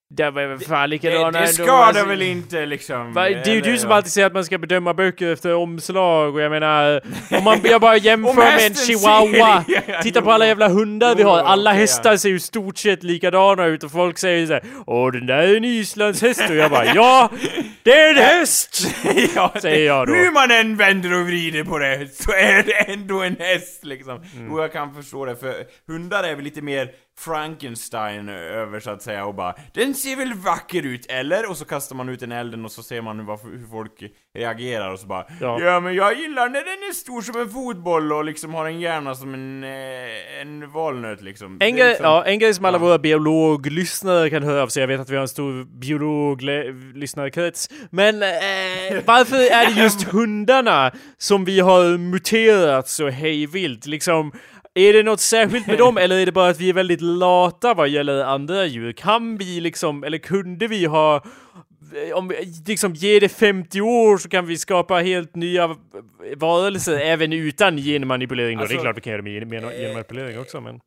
[0.08, 3.12] det var väl fan Det, likadana det ändå, skadar väl inte liksom?
[3.12, 6.34] Va, det är ju du som alltid säger att man ska bedöma böcker efter omslag
[6.34, 7.00] och jag menar,
[7.38, 9.64] om man jag bara jämför med en chihuahua,
[10.02, 13.84] titta på alla jävla hundar vi har, alla hästar ser ju stort sett likadana ut
[13.84, 17.30] och folk säger såhär Åh den där är en islandshäst och jag bara Ja!
[17.82, 18.86] Det är en häst!
[19.34, 20.14] ja, Säger jag då.
[20.14, 24.22] Hur man än vänder och vrider på det så är det ändå en häst liksom.
[24.36, 24.52] Mm.
[24.52, 25.54] Och jag kan förstå det, för
[25.88, 26.90] hundar är väl lite mer
[27.20, 31.50] Frankenstein över så att säga och bara Den ser väl vacker ut, eller?
[31.50, 33.92] Och så kastar man ut den elden och så ser man hur, hur folk
[34.38, 35.60] reagerar och så bara Ja.
[35.60, 35.80] ja.
[35.80, 39.14] men jag gillar när den är stor som en fotboll och liksom har en hjärna
[39.14, 41.56] som en, eh, en valnöt liksom.
[41.60, 42.82] En grej, liksom- ja, en grej som alla Ja.
[42.82, 48.22] våra biologlyssnare kan höra av sig, jag vet att vi har en stor biologlyssnarkrets, men
[48.22, 48.28] eh,
[49.04, 53.86] varför är det just hundarna som vi har muterat så hejvilt?
[53.86, 54.32] Liksom,
[54.76, 57.74] är det något särskilt med dem eller är det bara att vi är väldigt lata
[57.74, 58.92] vad gäller andra djur?
[58.92, 61.24] Kan vi liksom, eller kunde vi ha
[62.14, 62.34] om vi
[62.66, 65.76] liksom ger det 50 år så kan vi skapa helt nya
[66.36, 68.64] varelser även utan genmanipulering då.
[68.64, 70.80] det är Alltså, klart vi kan göra det med gen- genmanipulering också men...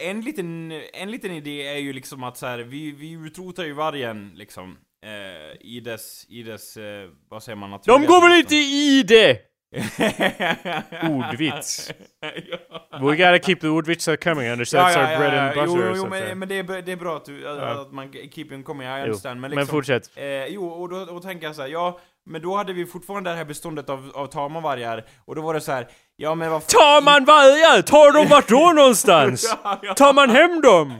[0.00, 3.72] en liten, en liten idé är ju liksom att så här, vi, vi utrotar ju
[3.72, 7.80] vargen liksom eh, i dess, i dess, eh, vad säger man?
[7.86, 9.38] De går väl inte i det!
[11.02, 11.90] Ordvits.
[12.20, 12.98] ja.
[13.00, 15.88] We gotta keep the ordvitsar coming Anders, that's our bread and butter.
[15.88, 17.88] Jo, jo men, men det, är, det är bra att, du, att, Ja.
[17.92, 19.40] man keep them coming, I understand.
[19.40, 20.10] Men, Men liksom, fortsätt.
[20.16, 23.30] Eh, jo, och då, då tänker jag så här, ja, men då hade vi fortfarande
[23.30, 26.50] det här beståndet av, av tama vargar, och då var det så här, ja men
[26.50, 27.82] vad Tar man vargar?
[27.82, 29.56] Tar de vart då någonstans?
[29.64, 29.94] Ja, ja.
[29.94, 30.98] Tar man hem dem?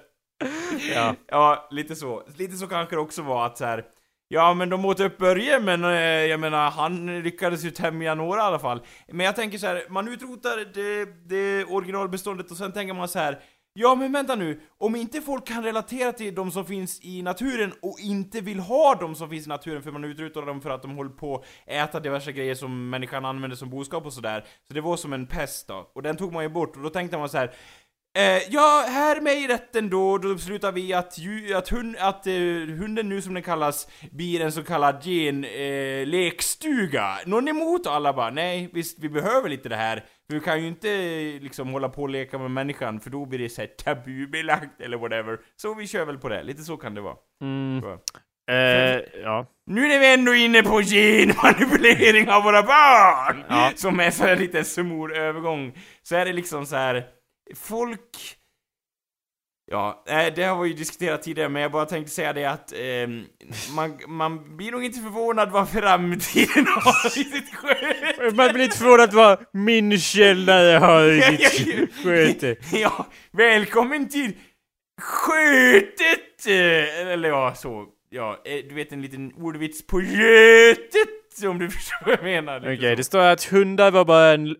[0.94, 1.14] Ja.
[1.26, 2.22] Ja, lite så.
[2.36, 3.84] Lite så kanske det också var att så här.
[4.30, 8.40] Ja men de åt upp Börje men eh, jag menar han lyckades ju tämja några
[8.40, 8.80] i alla fall.
[9.08, 13.18] Men jag tänker så här, man utrotar det, det originalbeståndet och sen tänker man så
[13.18, 13.38] här.
[13.72, 17.72] Ja men vänta nu, om inte folk kan relatera till de som finns i naturen
[17.82, 20.82] och inte vill ha de som finns i naturen för man utrotar dem för att
[20.82, 24.44] de håller på att äta diverse grejer som människan använder som boskap och sådär.
[24.68, 26.90] Så det var som en pest då, och den tog man ju bort och då
[26.90, 27.54] tänkte man så här.
[28.18, 32.26] Eh, ja, här med i rätten då, då beslutar vi att, ju, att, hund, att
[32.26, 32.32] eh,
[32.78, 37.18] hunden nu som den kallas blir en så kallad gen-lekstuga.
[37.22, 37.28] Eh.
[37.28, 40.04] Någon emot och alla bara nej, visst vi behöver lite det här.
[40.28, 40.88] Vi kan ju inte
[41.40, 45.38] liksom hålla på och leka med människan för då blir det såhär tabubelagt eller whatever.
[45.56, 47.16] Så vi kör väl på det, lite så kan det vara.
[47.42, 47.82] Mm.
[48.50, 49.46] Eh, ja.
[49.66, 53.44] Nu är vi ändå inne på genmanipulering av våra barn!
[53.48, 53.72] Ja.
[53.74, 55.78] Som är så här lite smord övergång.
[56.02, 57.17] Så är det liksom så här
[57.56, 58.34] folk...
[59.70, 63.08] Ja, det har vi ju diskuterat tidigare, men jag bara tänkte säga det att eh,
[63.74, 68.34] man, man blir nog inte förvånad vad framtiden har i sitt sköte.
[68.34, 72.56] Man blir inte förvånad vad min källare har i sitt sköte.
[72.72, 74.32] Ja, välkommen till
[75.00, 76.46] skötet!
[76.46, 77.86] Eh, Eller ja, så.
[78.10, 81.08] Ja, eh, du vet en liten ordvits på götet,
[81.46, 82.58] om du förstår vad jag menar.
[82.58, 84.46] Okej, okay, det står att hundar var bara en...
[84.46, 84.54] Uh,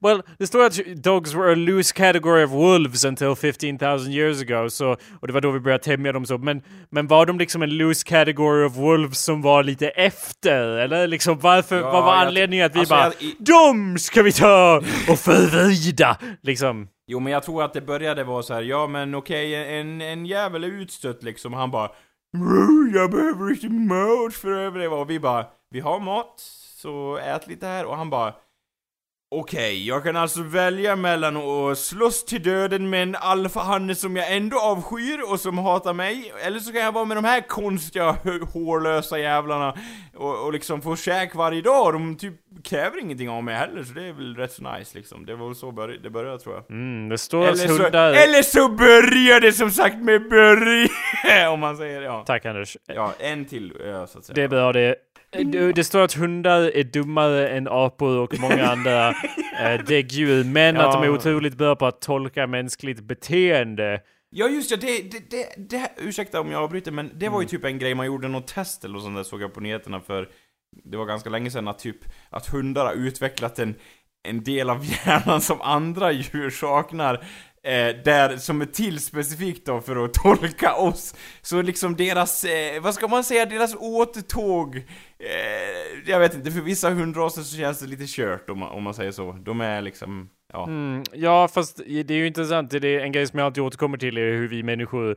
[0.00, 4.70] well, det står att dogs were a loose category of wolves until 15,000 years ago,
[4.70, 6.38] så, och det var då vi började tämja dem så.
[6.38, 10.78] Men, men var de liksom en loose category of wolves som var lite efter?
[10.78, 13.36] Eller liksom varför, ja, vad var anledningen att vi alltså, bara jag, i...
[13.38, 16.16] DOM ska vi ta och förvrida!
[16.42, 16.88] Liksom.
[17.06, 20.00] Jo, men jag tror att det började vara så här, ja men okej, okay, en,
[20.00, 21.90] en jävel är utstött liksom, han bara
[22.94, 24.96] jag behöver lite mat för att överleva.
[24.96, 26.40] Och vi bara, vi har mat,
[26.76, 27.84] så ät lite här.
[27.84, 28.34] Och han bara,
[29.34, 34.16] Okej, okay, jag kan alltså välja mellan att slåss till döden med en alfahanne som
[34.16, 37.40] jag ändå avskyr och som hatar mig, eller så kan jag vara med de här
[37.40, 38.16] konstiga,
[38.52, 39.74] hårlösa jävlarna
[40.14, 43.92] och, och liksom få käk varje dag de typ kräver ingenting av mig heller, så
[43.92, 45.26] det är väl rätt så nice liksom.
[45.26, 46.70] Det var väl så bör det började tror jag.
[46.70, 48.08] Mm, det står eller så, hundar...
[48.08, 52.24] eller så började det som sagt med börje, om man säger ja.
[52.26, 52.76] Tack Anders.
[52.86, 54.48] Ja, en till, ja, så att säga.
[54.48, 54.96] Det det.
[55.74, 59.08] Det, står att hundar är dummare än apor och många andra
[59.60, 60.86] eh, däggdjur, men ja.
[60.86, 64.00] att de är otroligt bra på att tolka mänskligt beteende.
[64.30, 67.44] Ja just ja, det, det, det, det, ursäkta om jag avbryter, men det var ju
[67.44, 67.48] mm.
[67.48, 70.28] typ en grej man gjorde något test eller sånt där såg jag på nyheterna för
[70.84, 71.96] det var ganska länge sedan att typ
[72.30, 73.74] att hundar har utvecklat en,
[74.28, 77.24] en del av hjärnan som andra djur saknar
[77.64, 81.14] Eh, där, som är till specifikt då för att tolka oss.
[81.42, 84.76] Så liksom deras, eh, vad ska man säga, deras återtåg.
[84.76, 88.82] Eh, jag vet inte, för vissa hundraser så känns det lite kört om man, om
[88.82, 89.32] man säger så.
[89.32, 90.66] De är liksom, ja.
[90.66, 92.70] Mm, ja, fast det är ju intressant.
[92.70, 95.16] Det är en grej som jag alltid återkommer till är hur vi människor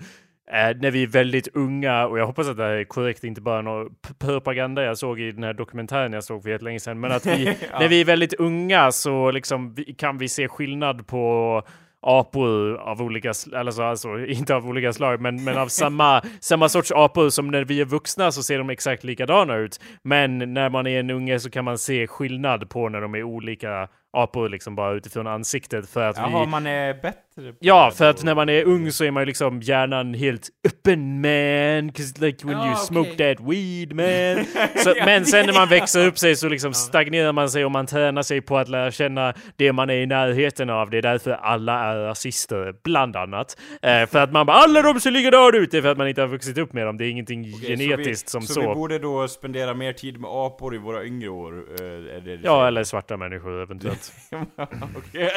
[0.51, 3.61] när vi är väldigt unga, och jag hoppas att det här är korrekt, inte bara
[3.61, 7.25] någon propaganda jag såg i den här dokumentären jag såg för jättelänge sedan, men att
[7.25, 7.79] vi, ja.
[7.79, 11.63] när vi är väldigt unga så liksom vi, kan vi se skillnad på
[12.05, 16.91] apor av olika, alltså, alltså inte av olika slag, men, men av samma, samma sorts
[16.91, 19.79] apor som när vi är vuxna så ser de exakt likadana ut.
[20.01, 23.23] Men när man är en unge så kan man se skillnad på när de är
[23.23, 26.47] olika apor liksom bara utifrån ansiktet för att Jaha, vi...
[26.47, 29.25] man är bättre på Ja, för att när man är ung så är man ju
[29.25, 32.85] liksom hjärnan helt öppen man, cause like when ja, you okay.
[32.85, 34.45] smoke that weed man.
[34.83, 37.85] så, men sen när man växer upp sig så liksom stagnerar man sig och man
[37.85, 40.89] tränar sig på att lära känna det man är i närheten av.
[40.89, 43.57] Det är därför alla är rasister, bland annat.
[43.81, 46.07] Eh, för att man bara alla de ser likadana ut, det är för att man
[46.07, 46.97] inte har vuxit upp med dem.
[46.97, 48.61] Det är ingenting okay, genetiskt så vi, som så.
[48.61, 51.53] Så vi borde då spendera mer tid med apor i våra yngre år?
[51.53, 54.04] Eh, är det ja, eller svarta människor eventuellt.
[54.97, 55.29] okay,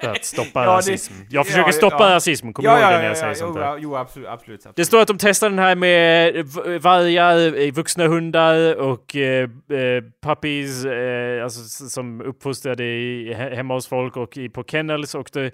[0.00, 1.14] För att stoppa ja, rasism.
[1.18, 2.14] Det, jag försöker stoppa ja.
[2.14, 3.78] rasism, kommer ja, ihåg det när jag säger sånt där?
[3.78, 6.46] Jo, absolut, absolut, absolut, Det står att de testar den här med
[6.82, 9.48] vargar, vuxna hundar och eh,
[10.22, 15.50] puppies, eh, alltså som uppfostrade i, hemma hos folk och i, på kennels och det...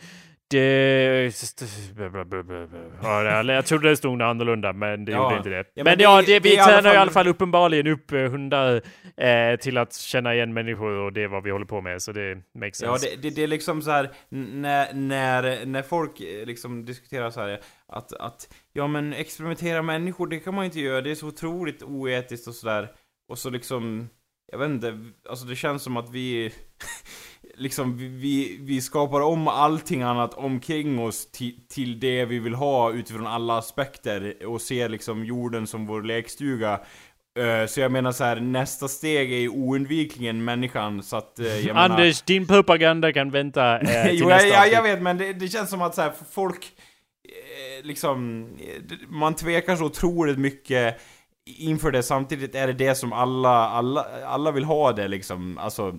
[3.03, 5.23] Ja, jag trodde det stod annorlunda, men det ja.
[5.23, 5.57] gjorde inte det.
[5.57, 6.95] Ja, men, men ja, det, vi tränar fall...
[6.95, 8.83] i alla fall uppenbarligen upp eh, hundar
[9.17, 12.13] eh, till att känna igen människor och det är vad vi håller på med, så
[12.13, 13.07] det makes sense.
[13.07, 17.31] Ja, det, det, det är liksom så här när, när, när folk eh, liksom diskuterar
[17.31, 21.15] så här att, att ja men experimentera människor, det kan man inte göra, det är
[21.15, 22.89] så otroligt oetiskt och sådär.
[23.29, 24.09] Och så liksom,
[24.53, 24.99] jag vet inte,
[25.29, 26.53] alltså det känns som att vi
[27.57, 32.93] liksom, vi, vi skapar om allting annat omkring oss till, till det vi vill ha
[32.93, 36.81] utifrån alla aspekter och ser liksom jorden som vår lekstuga.
[37.39, 41.47] Uh, så jag menar så här, nästa steg är ju oundvikligen människan, så att uh,
[41.47, 41.89] jag menar...
[41.89, 45.49] Anders, din propaganda kan vänta uh, till jo, nästa jag, jag vet, men det, det,
[45.49, 46.73] känns som att så här, folk...
[47.83, 48.49] liksom...
[49.09, 51.01] Man tvekar så otroligt mycket
[51.45, 55.95] inför det, samtidigt är det det som alla, alla, alla vill ha det liksom, alltså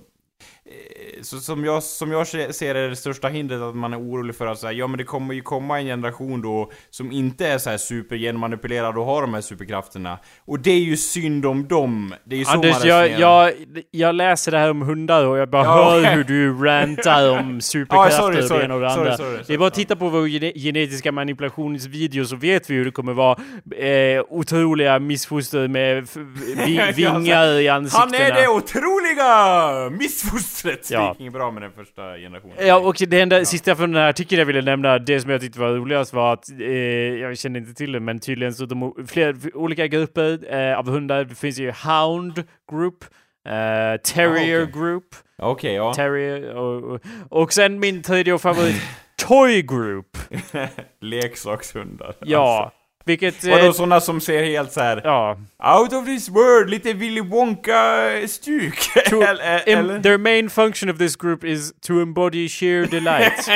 [1.21, 4.47] så, som, jag, som jag ser är det största hindret att man är orolig för
[4.47, 7.69] att säga ja men det kommer ju komma en generation då som inte är så
[7.69, 10.17] här supergenmanipulerad och har de här superkrafterna.
[10.45, 12.13] Och det är ju synd om dem.
[12.25, 13.53] Det är ju så Anders, man jag, jag,
[13.91, 17.61] jag läser det här om hundar och jag bara Ja, hör hur du rantar om
[17.61, 19.17] superkrafter Ja, sorry, och det sorry, ena och det sorry, andra.
[19.17, 19.85] sorry, det sorry, är bara att sorry.
[19.85, 23.37] titta på vår gene genetiska manipulationsvideo så vet vi hur det kommer vara
[23.77, 26.07] eh, otroliga missfoster med
[26.95, 28.17] vingar i Han ansiktena.
[28.17, 30.62] är det otroliga missfostret!
[30.63, 31.15] Det Ja.
[31.33, 32.55] bra med den första generationen.
[32.67, 35.41] Ja, och det enda sista från den här artikeln jag ville nämna, det som jag
[35.41, 36.67] tyckte var roligast var att, eh,
[37.21, 41.23] jag kände inte till det, men tydligen så de flera olika grupper eh, av hundar,
[41.23, 43.03] det finns ju Hound Group,
[43.47, 44.71] eh, Terrier Ah, okej.
[44.81, 45.05] Group,
[45.37, 45.93] Okej, ja.
[45.93, 48.81] Terrier och, och, och sen min tredje favorit,
[49.27, 50.17] Toy Group.
[51.01, 52.15] Leksakshundar.
[52.19, 52.71] Ja,
[53.05, 53.43] vilket...
[53.43, 55.37] Vadå Eh, såna som ser helt så här ja.
[55.79, 58.75] out of this world, lite Willy Wonka-stuk?
[59.65, 60.01] Eller?
[60.01, 63.47] their main function of this group is to embody sheer delight,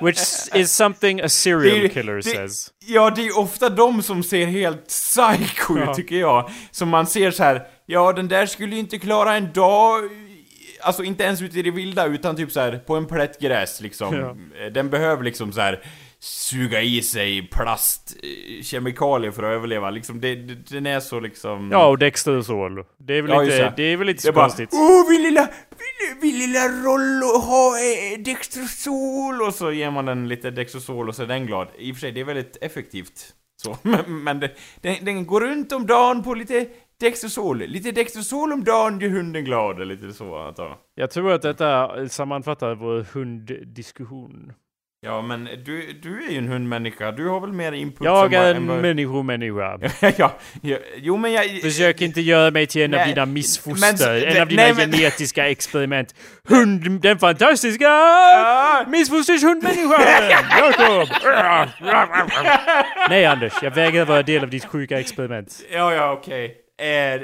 [0.00, 0.18] which
[0.54, 2.70] is something a serial Det- killer det- says.
[2.86, 5.94] Ja, det är ofta de som ser helt psycho Ja.
[5.94, 6.50] tycker jag.
[6.70, 7.62] Som man ser så här.
[7.86, 10.02] ja den där skulle ju inte klara en dag,
[10.80, 13.80] alltså inte ens ute i det vilda, utan typ så här på en plätt gräs
[13.80, 14.16] liksom.
[14.16, 14.36] Ja.
[14.70, 15.80] Den behöver liksom så här
[16.22, 21.70] suga i sig plastkemikalier för att överleva, liksom det, det, den är så liksom...
[21.72, 22.84] Ja, och Dexter och Sol.
[22.98, 23.82] Det är väl Ja, inte, det.
[23.82, 24.70] är väl inte så är bara konstigt.
[24.72, 29.42] Åh, vill lilla, vill, vill lilla Rollo ha eh, Dextrosol?
[29.42, 31.68] Och så ger man den lite Dextrosol och så är den glad.
[31.78, 33.34] I och för sig, det är väldigt effektivt.
[33.62, 34.50] Så, men, men det,
[34.80, 36.66] den, den går runt om dagen på lite
[37.00, 37.58] Dextrosol.
[37.58, 40.76] Lite Dextrosol om dagen gör hunden glad, eller lite så antar jag.
[40.94, 44.52] Jag tror att detta sammanfattar vår hunddiskussion.
[45.04, 47.12] Ja, men du, du är ju en hundmänniska.
[47.12, 49.78] Du har väl mer input Jag är en människomänniska.
[50.16, 50.32] ja,
[50.62, 51.60] ja, jo men jag...
[51.62, 54.74] Försök inte göra mig till en av Nej, dina men- missfoster, en av dina nej,
[54.74, 56.14] men- genetiska experiment.
[56.48, 58.84] Hund, den fantastiska Ah!
[58.88, 60.00] missfosters hundmänniskan!
[60.58, 61.08] Jakob!
[63.08, 65.60] Nej Anders, jag vägrar vara del av ditt sjuka experiment.
[65.72, 66.56] Ja, ja, okej.
[66.80, 67.20] Eh,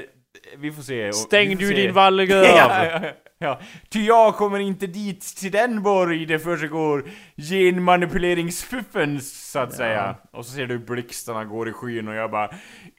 [0.58, 1.12] vi får se.
[1.12, 1.74] Stäng får du se.
[1.74, 2.44] din vallgrav!
[2.44, 3.10] Ja, ja, ja,
[3.40, 3.60] ja.
[3.88, 7.04] Ty jag kommer inte dit till den borg det försiggår
[7.36, 10.16] genmanipuleringsfuffen, så att säga.
[10.32, 12.50] Och så ser du blixtarna går i skyn och jag bara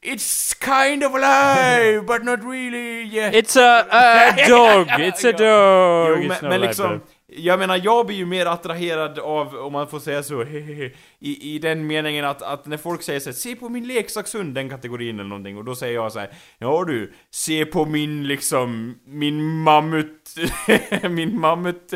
[0.02, 3.34] It's kind of alive, but not really yet.
[3.34, 4.88] It's a, a dog!
[4.88, 6.24] It's a dog!
[6.24, 7.02] Jo, men, men liksom.
[7.38, 10.44] Jag menar jag blir ju mer attraherad av, om man får säga så,
[11.20, 14.56] i, i den meningen att, att när folk säger så här, se på min leksakshund,
[14.56, 18.28] den kategorin eller någonting, och då säger jag så här, ja du, se på min
[18.28, 20.36] liksom, min mammut,
[21.10, 21.94] min mammut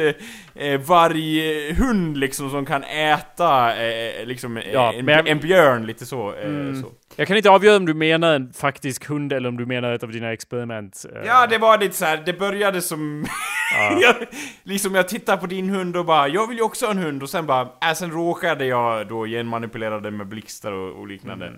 [0.56, 6.06] eh, varghund liksom som kan äta eh, liksom eh, Ja, en, men en björn, lite
[6.06, 6.34] så.
[6.36, 6.82] Eh, Mm.
[6.82, 6.88] så.
[7.16, 10.03] Jag kan inte avgöra om du menar en faktisk hund eller om du menar ett
[10.03, 11.05] av dina experiment.
[11.16, 12.24] Eh, Ja, det var lite så här.
[12.26, 13.26] det började som...
[14.01, 14.16] jag,
[14.64, 17.24] liksom jag tittar på din hund och bara, jag vill ju också ha en hund
[17.24, 21.51] och sen bara, äh, sen råkade jag då genmanipulera den med blixtar och, och liknande.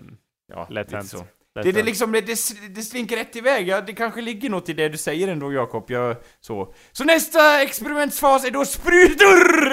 [0.53, 1.07] Ja, Lätt hänt.
[1.07, 1.17] så.
[1.63, 2.37] Det, det, liksom, det, det,
[2.75, 5.85] det slinker rätt iväg, ja, det kanske ligger något i det du säger ändå Jakob,
[5.87, 6.73] jag, så.
[6.91, 9.69] Så nästa experimentsfas är då sprutor!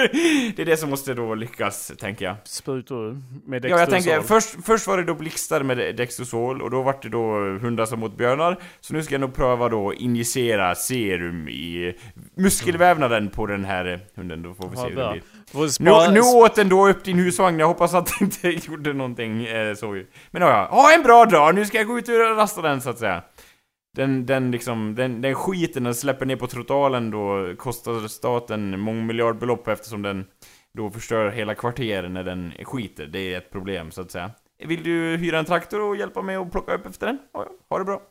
[0.55, 2.35] Det är det som måste då lyckas, tänker jag.
[2.43, 4.41] Sprutor med Ja, jag tänkte, Dextrosol.
[4.41, 7.99] först, först var det då blixtar med Dextrosol och då var det då hundar som
[7.99, 8.59] mot björnar.
[8.81, 11.95] Så nu ska jag nog pröva då injicera serum i
[12.35, 15.11] muskelvävnaden på den här hunden, då får vi se Ja, hur det
[15.79, 16.07] blir.
[16.07, 19.45] Nu, nu åt den då upp din husvagn, jag hoppas att det inte gjorde någonting
[19.45, 20.03] eh, så.
[20.31, 22.81] Men ja, ha en bra dag, nu ska ska jag gå ut och rasta den
[22.81, 23.23] så att säga.
[23.95, 29.67] Den, den liksom, den, den skiten den släpper ner på trottoaren då kostar staten mångmiljardbelopp
[29.67, 30.25] eftersom den
[30.77, 33.05] då förstör hela kvarter när den skiter.
[33.05, 34.31] Det är ett problem så att säga.
[34.65, 37.17] Vill du hyra en traktor och hjälpa mig att plocka upp efter den?
[37.33, 37.47] Ja.
[37.69, 38.01] Ha det bra.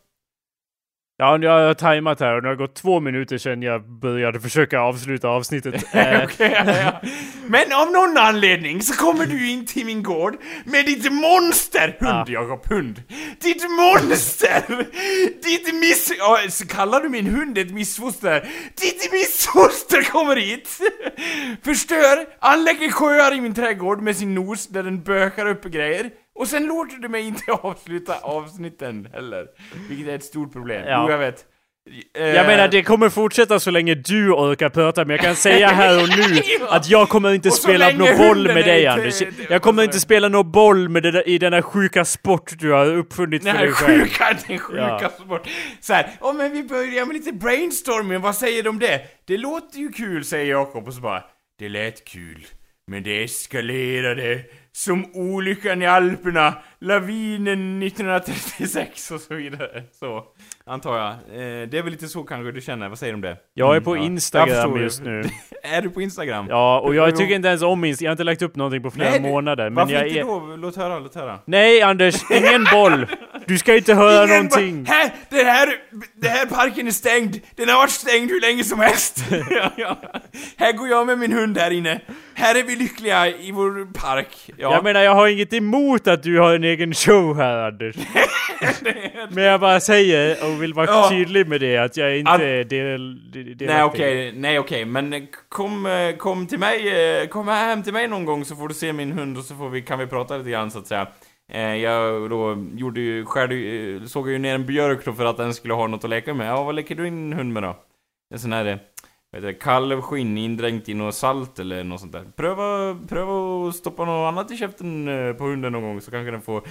[1.22, 4.40] Ja, nu har jag tajmat här och det har gått två minuter sedan jag började
[4.40, 5.74] försöka avsluta avsnittet.
[5.94, 7.08] Eh, Okej, ja, ja.
[7.46, 11.96] Men av någon anledning så kommer du in till min gård med ditt monster!
[12.00, 12.24] Hund, Ja.
[12.28, 13.02] Jakob, hund!
[13.42, 14.62] Ditt monster!
[15.42, 16.12] Ditt miss...
[16.58, 18.40] Så kallar du min hund ett missfoster?
[18.80, 20.68] Ditt missfoster kommer hit!
[21.64, 26.10] Förstör, anlägger sjöar i min trädgård med sin nos där den bökar upp grejer.
[26.34, 29.46] Och sen låter du mig inte avsluta avsnitten heller.
[29.88, 30.82] Vilket är ett stort problem.
[30.86, 31.04] Ja.
[31.06, 31.44] Jo, jag vet.
[32.18, 35.68] Eh, Jag menar det kommer fortsätta så länge du orkar prata men jag kan säga
[35.68, 39.22] här och nu att jag kommer inte spela någon boll med dig Anders.
[39.50, 43.44] Jag kommer inte spela någon boll med det i denna sjuka sport du har uppfunnit
[43.44, 44.00] Den för dig själv.
[44.02, 45.08] sjuka, den sjuka Ja.
[45.24, 45.48] sport.
[45.80, 49.00] Så här, ja men vi börjar med lite brainstorming, vad säger du om det?
[49.24, 51.22] Det låter ju kul, säger Jakob och så bara,
[51.58, 52.46] det lät kul.
[52.86, 54.40] Men det eskalerade
[54.74, 59.82] som olyckan i Alperna, lavinen 1936 och så vidare.
[59.92, 60.24] Så,
[60.66, 61.08] antar jag.
[61.10, 63.36] Eh, det är väl lite så kanske du känner, vad säger du om det?
[63.54, 64.06] Jag är på Mm, ja.
[64.10, 64.80] Instagram förstår.
[64.80, 65.22] just nu.
[65.62, 66.46] är du på Instagram?
[66.48, 68.04] Ja, och jag tycker inte ens om Instagram.
[68.06, 69.64] Jag har inte lagt upp någonting på flera Nej, månader.
[69.64, 70.24] Men Varför jag inte är...
[70.24, 70.56] då?
[70.56, 71.38] Låt höra, låt höra.
[71.46, 73.06] Nej Anders, ingen boll!
[73.46, 74.84] Du ska inte höra Ingen någonting.
[74.88, 75.68] Här, det här,
[76.14, 77.40] det här parken är stängd.
[77.56, 79.24] Den har varit stängd hur länge som helst.
[79.50, 79.98] ja, ja.
[80.56, 82.00] Här går jag med min hund här inne.
[82.34, 84.50] Här är vi lyckliga i vår park.
[84.56, 84.72] Ja.
[84.74, 87.96] Jag menar, jag har inget emot att du har en egen show här Anders.
[89.30, 91.08] Men jag bara säger, och vill vara Ja.
[91.10, 95.12] tydlig med det, att jag inte Att- är del, del, Nej okej, nej okej, men
[95.12, 96.88] eh, kom, eh, kom till mig,
[97.22, 99.54] eh, kom hem till mig någon gång så får du se min hund och så
[99.54, 101.06] får vi, kan vi prata lite grann så att säga.
[101.52, 105.24] Eh, jag då gjorde ju, skärde, ju, eh, såg ju ner en björk då för
[105.24, 106.48] att den skulle ha något att leka med.
[106.48, 107.76] Ja, vad leker du in hund med då?
[108.34, 108.76] En sån här, eh,
[109.30, 112.24] vad heter det, kalvskinn indränkt i något salt eller något sånt där.
[112.36, 115.06] Pröva, pröva att stoppa något annat i käften
[115.38, 116.62] på hunden någon gång så kanske den får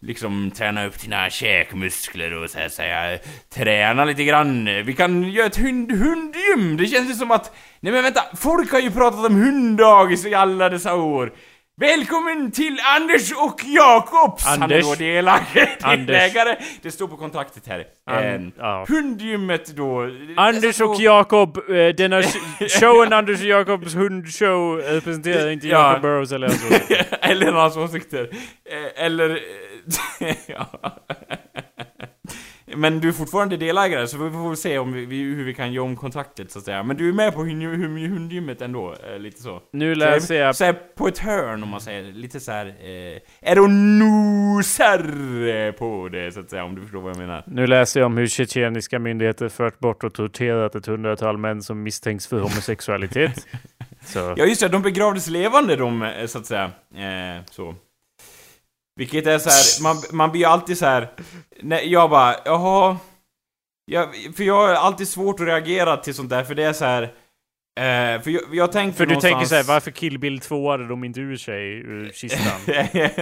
[0.00, 3.18] liksom träna upp sina käkmuskler och så här säga
[3.48, 4.64] träna lite grann.
[4.64, 6.76] Vi kan göra ett hund, hundgym.
[6.76, 10.34] Det känns ju som att, nej men vänta, folk har ju pratat om hunddagis i
[10.34, 11.32] alla dessa år.
[11.80, 14.44] Välkommen till Anders och Jakobs!
[14.46, 16.56] Han är då delägare.
[16.82, 17.84] Det står på kontraktet här.
[18.10, 18.84] An- Eh, ja.
[18.88, 20.10] Hundgymmet då.
[20.36, 25.68] Anders och två- Jakob, eh, denna sh- showen Anders och Jakobs hundshow eh, representerar inte
[25.68, 25.88] Ja.
[25.88, 27.18] Jakob Burrows eller hans åsikter.
[27.20, 28.28] eller hans åsikter.
[28.70, 29.30] Eh, Eller...
[30.20, 30.66] eh, ja.
[32.76, 35.84] Men du är fortfarande delägare, så vi får se om vi, hur vi kan göra
[35.84, 36.82] om kontraktet så att säga.
[36.82, 39.60] Men du är med på hund- hund- hundgymmet ändå, eh, lite så.
[39.72, 40.56] Nu läser jag...
[40.56, 42.66] Så här, på ett hörn om man säger, lite så här.
[42.66, 44.98] Eh, är och nosar
[45.48, 47.42] eh, på det så att säga, om du förstår vad jag menar.
[47.46, 51.82] Nu läser jag om hur tjetjeniska myndigheter fört bort och torterat ett hundratal män som
[51.82, 53.46] misstänks för homosexualitet.
[54.04, 54.34] Så.
[54.36, 56.64] Ja just det, de begravdes levande de, eh, så att säga.
[56.94, 57.74] Eh, så.
[58.98, 61.08] Vilket är så här, man, man blir ju alltid så här.
[61.62, 62.96] Nej, jag bara, jaha.
[63.84, 66.84] Jag, för jag har alltid svårt att reagera till sånt där, för det är så
[66.84, 67.02] här.
[67.02, 70.88] Eh, för jag, jag tänker För du tänker någonstans- såhär, varför Kill Bill 2 hade
[70.88, 72.60] de inte ur sig ur kistan?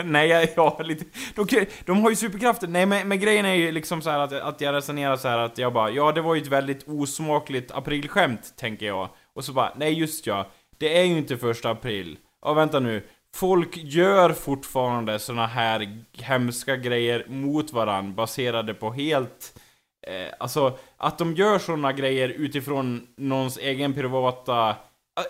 [0.05, 1.05] Nej, jag, jag lite...
[1.35, 2.68] De, de har ju superkrafter.
[2.68, 5.59] Nej, men, men grejen är ju liksom så här att, att jag resonerar så att
[5.59, 9.09] jag bara, ja det var ju ett väldigt osmakligt aprilskämt, tänker jag.
[9.35, 12.18] Och så bara, nej just ja, det är ju inte första april.
[12.43, 13.03] Ja, vänta nu.
[13.37, 19.59] Folk gör fortfarande såna här hemska grejer mot varann baserade på helt...
[20.07, 24.76] Eh, alltså, att de gör såna grejer utifrån någons egen privata...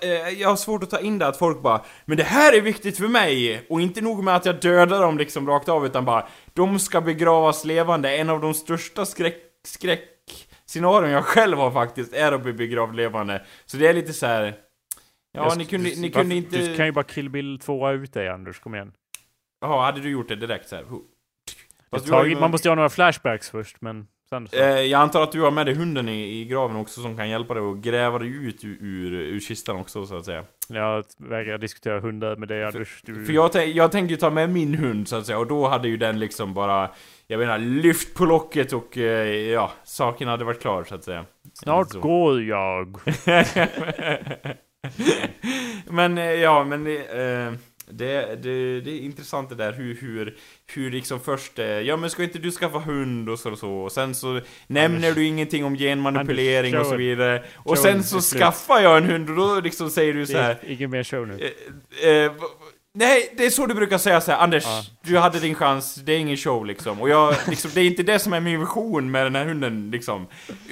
[0.02, 2.56] Eh, eh, jag har svårt att ta in det att folk bara Men det här
[2.56, 3.66] är viktigt för mig!
[3.68, 7.00] Och inte nog med att jag dödar dem liksom rakt av utan bara De ska
[7.00, 9.36] begravas levande, en av de största skräck...
[9.66, 14.26] skräckscenarion jag själv har faktiskt är att bli begravd levande Så det är lite så
[14.26, 14.65] här.
[15.36, 16.58] Ja, Jag- ni kunde, ni varför- kunde inte...
[16.58, 18.92] Du kan ju bara Kill Bill 2 ut dig Anders, kom igen.
[19.60, 20.84] Jaha, hade du gjort det direkt så här?
[22.08, 24.56] Tagit, man måste ju ha några flashbacks först, men sen så.
[24.56, 27.28] Eh, jag antar att du har med dig hunden i, i graven också som kan
[27.28, 30.44] hjälpa dig att gräva dig ut ur, ur, ur kistan också så att säga.
[30.68, 33.02] Jag vägrar diskutera hundar med dig Anders.
[33.04, 33.24] Du...
[33.24, 35.88] För jag, jag tänker ju ta med min hund så att säga och då hade
[35.88, 36.90] ju den liksom bara
[37.26, 41.24] Jag menar lyft på locket och eh, ja, saken hade varit klar så att säga.
[41.54, 42.00] Snart Så.
[42.00, 42.96] går jag.
[45.90, 47.58] men eh, ja, men eh,
[47.90, 52.10] det, det, det är intressant det där hur, hur, hur liksom först, eh, ja men
[52.10, 55.24] ska inte du skaffa hund och så och så, och sen så nämner Anders- du
[55.24, 57.44] ingenting om genmanipulering Anders, och så vidare.
[57.56, 60.50] Och sen så skaffar jag en hund och då liksom säger du så här.
[60.62, 61.52] är ingen mer show nu.
[62.02, 62.32] Eh, eh,
[62.96, 64.82] nej, det är så du brukar säga så här, Anders, Ja.
[65.02, 67.00] du hade din chans, det är ingen show liksom.
[67.00, 69.90] Och jag, liksom, det är inte det som är min vision med den här hunden
[69.90, 70.26] liksom.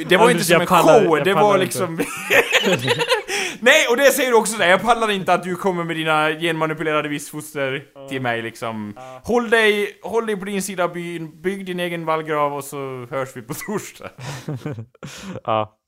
[0.09, 1.97] Det var Anders, inte som en pallar- show, det var liksom...
[3.61, 6.31] nej, och det säger du också där, jag pallar inte att du kommer med dina
[6.31, 8.95] genmanipulerade vissfoster till mig liksom.
[9.25, 13.07] Håll dig, håll dig på din sida av byn, bygg din egen vallgrav och så
[13.11, 14.11] hörs vi på torsdag.
[15.45, 15.79] ja.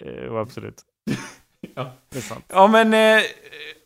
[0.00, 0.76] Eh, absolut.
[1.74, 1.92] Ja.
[2.08, 2.44] Det är sant.
[2.48, 3.22] Ja men eh,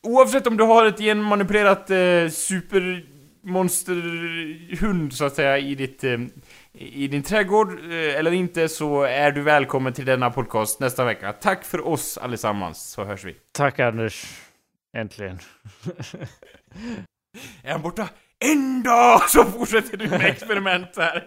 [0.03, 6.19] oavsett om du har ett genmanipulerat eh, supermonsterhund så att säga i ditt eh,
[6.73, 11.33] i din trädgård eh, eller inte så är du välkommen till denna podcast nästa vecka.
[11.33, 13.37] Tack för oss allesammans så hörs vi.
[13.53, 14.41] Tack Anders.
[14.97, 15.39] Äntligen.
[17.63, 18.09] Är han borta?
[18.45, 21.27] En dag så fortsätter du med experiment här.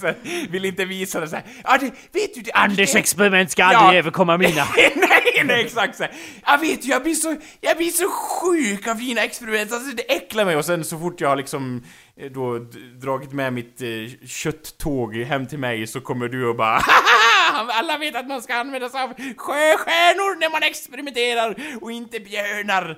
[0.00, 0.14] Så här,
[0.50, 1.44] Vill inte visa det så här.
[1.64, 1.86] Ja, det,
[2.20, 2.52] vet du det?
[2.52, 3.76] Anders det- experiment ska Ja.
[3.78, 4.64] aldrig överkomma mina.
[4.76, 6.12] nej, nej, exakt så här.
[6.46, 10.12] Jag vet ju, jag blir så, jag blir så sjuk av dina experiment, alltså det
[10.12, 11.82] äcklar mig och sen så fort jag har liksom
[12.20, 12.58] eh, då
[13.02, 16.78] dragit med mitt eh, kötttåg hem till mig så kommer du och bara
[17.50, 17.72] "Haha!
[17.72, 22.96] Alla vet att man ska använda sig av sjöstjärnor när man experimenterar och inte björnar